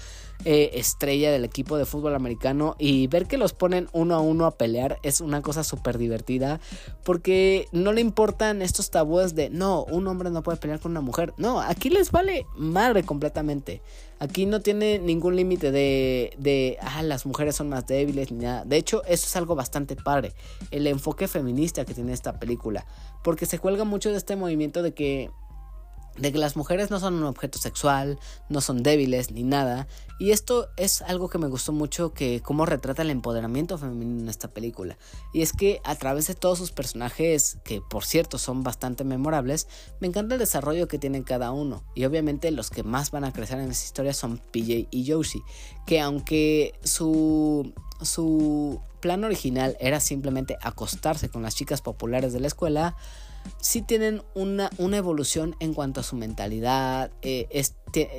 [0.45, 4.45] eh, estrella del equipo de fútbol americano y ver que los ponen uno a uno
[4.45, 6.61] a pelear es una cosa súper divertida
[7.03, 11.01] porque no le importan estos tabúes de no, un hombre no puede pelear con una
[11.01, 11.33] mujer.
[11.39, 13.81] No, aquí les vale madre completamente.
[14.19, 18.65] Aquí no tiene ningún límite de, de, ah, las mujeres son más débiles ni nada.
[18.65, 20.35] De hecho, eso es algo bastante padre.
[20.71, 22.87] El enfoque feminista que tiene esta película.
[23.23, 25.31] Porque se cuelga mucho de este movimiento de que
[26.17, 29.87] de que las mujeres no son un objeto sexual, no son débiles ni nada.
[30.19, 34.29] Y esto es algo que me gustó mucho que cómo retrata el empoderamiento femenino en
[34.29, 34.97] esta película.
[35.33, 39.67] Y es que a través de todos sus personajes, que por cierto son bastante memorables,
[40.01, 41.83] me encanta el desarrollo que tienen cada uno.
[41.95, 45.43] Y obviamente los que más van a crecer en esta historia son PJ y Josie,
[45.87, 52.47] que aunque su su plan original era simplemente acostarse con las chicas populares de la
[52.47, 52.97] escuela,
[53.61, 57.49] sí tienen una, una evolución en cuanto a su mentalidad, eh,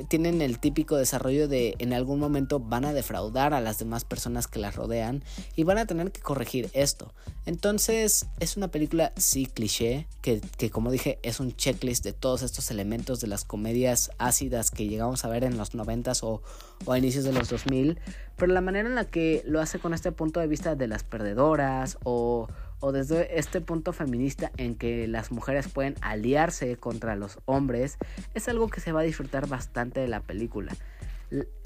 [0.08, 4.46] tienen el típico desarrollo de en algún momento van a defraudar a las demás personas
[4.46, 5.22] que las rodean
[5.54, 7.12] y van a tener que corregir esto.
[7.44, 12.42] Entonces es una película sí cliché, que, que como dije es un checklist de todos
[12.42, 16.42] estos elementos de las comedias ácidas que llegamos a ver en los 90s o,
[16.84, 17.98] o a inicios de los 2000,
[18.36, 21.04] pero la manera en la que lo hace con este punto de vista de las
[21.04, 22.48] perdedoras o
[22.80, 27.98] o desde este punto feminista en que las mujeres pueden aliarse contra los hombres,
[28.34, 30.72] es algo que se va a disfrutar bastante de la película.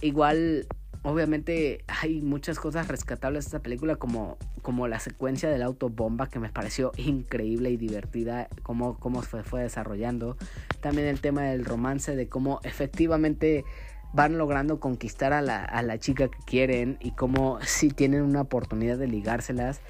[0.00, 0.66] Igual,
[1.02, 6.38] obviamente hay muchas cosas rescatables de esta película, como, como la secuencia del autobomba que
[6.38, 10.36] me pareció increíble y divertida, cómo, cómo se fue desarrollando.
[10.80, 13.64] También el tema del romance, de cómo efectivamente
[14.12, 18.40] van logrando conquistar a la, a la chica que quieren y cómo si tienen una
[18.40, 19.80] oportunidad de ligárselas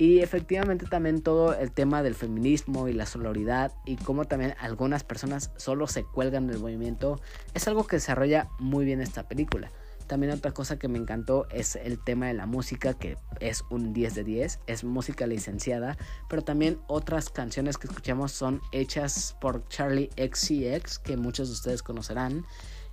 [0.00, 5.04] Y efectivamente también todo el tema del feminismo y la sororidad y cómo también algunas
[5.04, 7.20] personas solo se cuelgan del movimiento
[7.52, 9.70] es algo que desarrolla muy bien esta película.
[10.06, 13.92] También otra cosa que me encantó es el tema de la música, que es un
[13.92, 15.98] 10 de 10, es música licenciada,
[16.30, 21.82] pero también otras canciones que escuchamos son hechas por Charlie XCX, que muchos de ustedes
[21.82, 22.46] conocerán.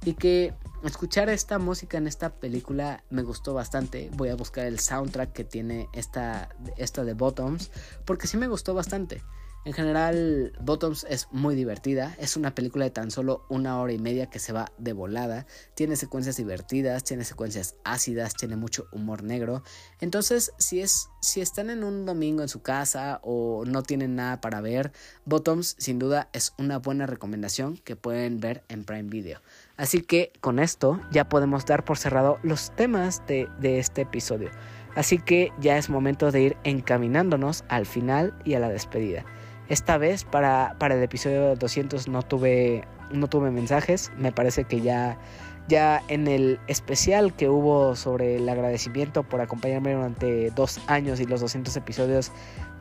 [0.05, 4.09] Y que escuchar esta música en esta película me gustó bastante.
[4.13, 7.71] Voy a buscar el soundtrack que tiene esta, esta de Bottoms,
[8.05, 9.23] porque sí me gustó bastante.
[9.67, 12.15] En general, Bottoms es muy divertida.
[12.19, 15.45] Es una película de tan solo una hora y media que se va de volada.
[15.75, 19.63] Tiene secuencias divertidas, tiene secuencias ácidas, tiene mucho humor negro.
[19.99, 24.39] Entonces, si, es, si están en un domingo en su casa o no tienen nada
[24.39, 24.93] para ver,
[25.25, 29.41] Bottoms sin duda es una buena recomendación que pueden ver en Prime Video.
[29.77, 34.49] Así que con esto ya podemos dar por cerrado los temas de, este episodio.
[34.95, 39.23] Así que ya es momento de ir encaminándonos al final y a la despedida.
[39.69, 44.11] Esta vez para, para el episodio 200 no tuve, no tuve mensajes.
[44.17, 45.19] Me parece que ya,
[45.67, 51.25] ya en el especial que hubo sobre el agradecimiento por acompañarme durante dos años y
[51.25, 52.31] los 200 episodios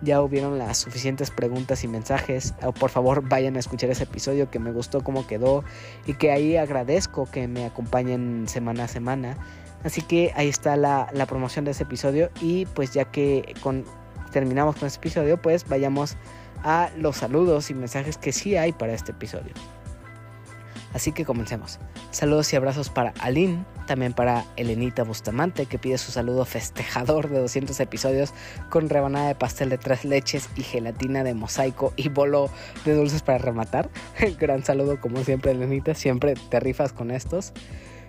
[0.02, 2.54] ya hubieron las suficientes preguntas y mensajes.
[2.78, 5.64] Por favor vayan a escuchar ese episodio que me gustó cómo quedó
[6.06, 9.36] y que ahí agradezco que me acompañen semana a semana.
[9.84, 13.84] Así que ahí está la, la promoción de ese episodio y pues ya que con,
[14.32, 16.16] terminamos con este episodio pues vayamos
[16.62, 19.52] a los saludos y mensajes que sí hay para este episodio.
[20.96, 21.78] Así que comencemos.
[22.10, 27.38] Saludos y abrazos para Aline, también para Elenita Bustamante, que pide su saludo festejador de
[27.38, 28.32] 200 episodios
[28.70, 32.48] con rebanada de pastel de tres leches y gelatina de mosaico y bolo
[32.86, 33.90] de dulces para rematar.
[34.40, 37.52] Gran saludo, como siempre, Elenita, siempre te rifas con estos.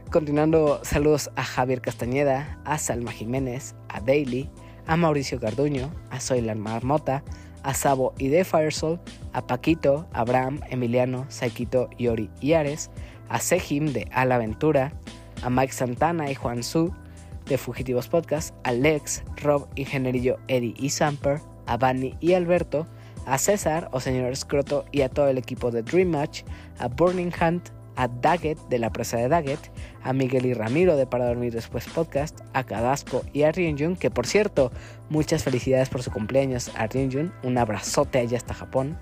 [0.10, 4.50] Continuando, saludos a Javier Castañeda, a Salma Jiménez, a Daily,
[4.86, 7.22] a Mauricio Garduño, a Soylan Marmota,
[7.64, 9.02] a Sabo y de Firesoul,
[9.38, 12.90] a Paquito, Abraham, Emiliano, Saikito, Yori y Ares,
[13.30, 14.92] a Sejim de Aventura,
[15.44, 16.92] a Mike Santana y Juan Su
[17.46, 22.88] de Fugitivos Podcast, a Lex, Rob, Ingenierillo, Eddie y Samper, a Bunny y Alberto,
[23.28, 26.42] a César o Señor Escroto y a todo el equipo de Dream Match,
[26.80, 29.72] a Burning Hunt, a Daggett de la presa de Daggett,
[30.02, 34.10] a Miguel y Ramiro de Para Dormir Después Podcast, a Cadasco y a Ryunjun, que
[34.10, 34.72] por cierto,
[35.10, 38.98] muchas felicidades por su cumpleaños a Ryunjun, un abrazote allá hasta Japón.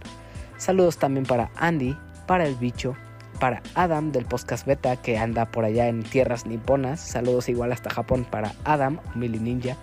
[0.57, 1.97] Saludos también para Andy,
[2.27, 2.95] para El Bicho,
[3.39, 6.99] para Adam del Podcast Beta que anda por allá en tierras niponas.
[6.99, 9.75] Saludos igual hasta Japón para Adam, Mili Ninja.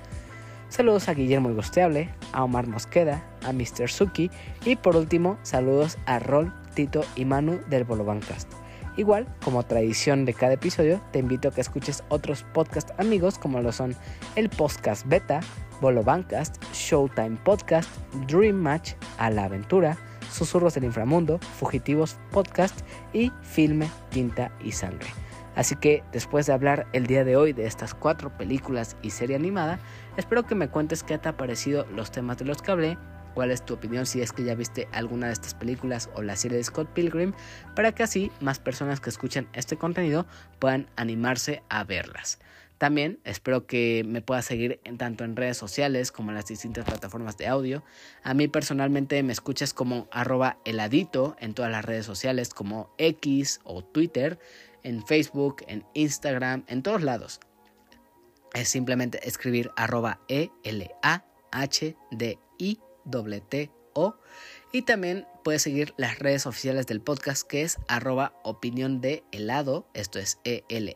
[0.68, 3.90] Saludos a Guillermo el Gosteable, a Omar Mosqueda, a Mr.
[3.90, 4.30] Suki
[4.64, 8.50] y por último, saludos a Rol, Tito y Manu del Bolobancast.
[8.96, 13.60] Igual, como tradición de cada episodio, te invito a que escuches otros podcast amigos como
[13.60, 13.94] lo son
[14.36, 15.40] el Podcast Beta,
[15.80, 17.88] Bolo Bancast, Showtime Podcast,
[18.28, 19.96] Dream Match, A la Aventura,
[20.32, 22.80] Susurros del Inframundo, Fugitivos Podcast
[23.12, 25.08] y Filme, Tinta y Sangre.
[25.54, 29.36] Así que después de hablar el día de hoy de estas cuatro películas y serie
[29.36, 29.78] animada,
[30.16, 32.98] espero que me cuentes qué te ha parecido los temas de los que hablé
[33.34, 36.36] cuál es tu opinión si es que ya viste alguna de estas películas o la
[36.36, 37.32] serie de Scott Pilgrim,
[37.74, 40.26] para que así más personas que escuchan este contenido
[40.58, 42.38] puedan animarse a verlas.
[42.82, 46.84] También espero que me puedas seguir en, tanto en redes sociales como en las distintas
[46.84, 47.84] plataformas de audio.
[48.24, 53.60] A mí personalmente me escuchas como arroba heladito en todas las redes sociales como X
[53.62, 54.40] o Twitter,
[54.82, 57.38] en Facebook, en Instagram, en todos lados.
[58.52, 62.80] Es simplemente escribir arroba E L A H D I
[63.48, 64.16] T-O.
[64.72, 69.86] Y también puedes seguir las redes oficiales del podcast que es arroba opinión de helado,
[69.92, 70.88] esto es E-L-A-H-D-O,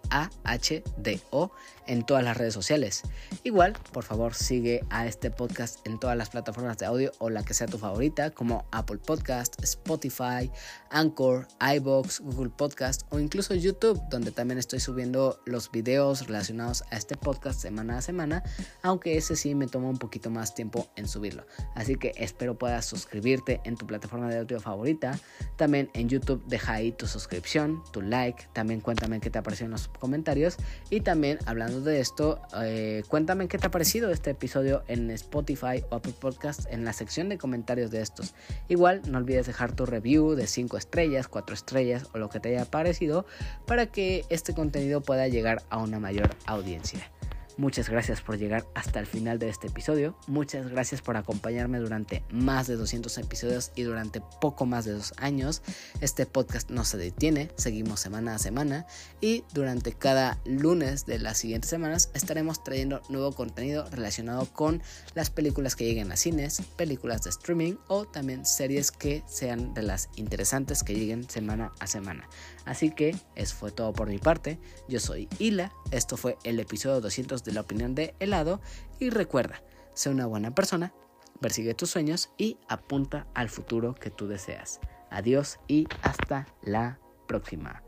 [1.86, 3.02] en todas las redes sociales.
[3.44, 7.44] Igual, por favor, sigue a este podcast en todas las plataformas de audio o la
[7.44, 10.50] que sea tu favorita, como Apple Podcast, Spotify,
[10.90, 16.96] Anchor, iBox, Google Podcast o incluso YouTube, donde también estoy subiendo los videos relacionados a
[16.96, 18.42] este podcast semana a semana,
[18.82, 21.46] aunque ese sí me toma un poquito más tiempo en subirlo.
[21.74, 25.18] Así que espero puedas suscribirte en tu plataforma de audio favorita.
[25.56, 28.48] También en YouTube deja ahí tu suscripción, tu like.
[28.52, 30.56] También cuéntame qué te ha parecido en los comentarios.
[30.90, 31.38] Y también
[31.84, 36.66] de esto, eh, cuéntame qué te ha parecido este episodio en Spotify o Apple Podcast
[36.70, 38.34] en la sección de comentarios de estos.
[38.68, 42.50] Igual no olvides dejar tu review de 5 estrellas, 4 estrellas o lo que te
[42.50, 43.26] haya parecido
[43.66, 47.10] para que este contenido pueda llegar a una mayor audiencia.
[47.58, 50.14] Muchas gracias por llegar hasta el final de este episodio.
[50.26, 55.14] Muchas gracias por acompañarme durante más de 200 episodios y durante poco más de dos
[55.16, 55.62] años.
[56.02, 58.86] Este podcast no se detiene, seguimos semana a semana
[59.22, 64.82] y durante cada lunes de las siguientes semanas estaremos trayendo nuevo contenido relacionado con
[65.14, 69.82] las películas que lleguen a cines, películas de streaming o también series que sean de
[69.82, 72.28] las interesantes que lleguen semana a semana.
[72.66, 74.58] Así que eso fue todo por mi parte.
[74.88, 78.60] Yo soy Hila, esto fue el episodio 200 de la opinión de helado
[78.98, 79.62] y recuerda,
[79.94, 80.92] sé una buena persona,
[81.40, 84.80] persigue tus sueños y apunta al futuro que tú deseas.
[85.10, 87.82] Adiós y hasta la próxima.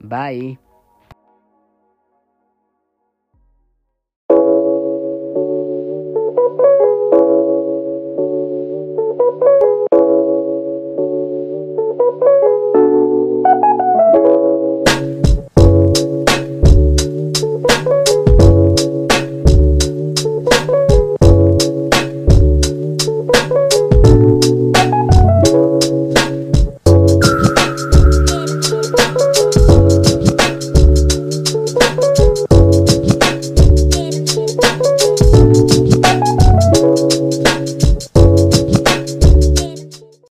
[0.00, 0.71] Bye.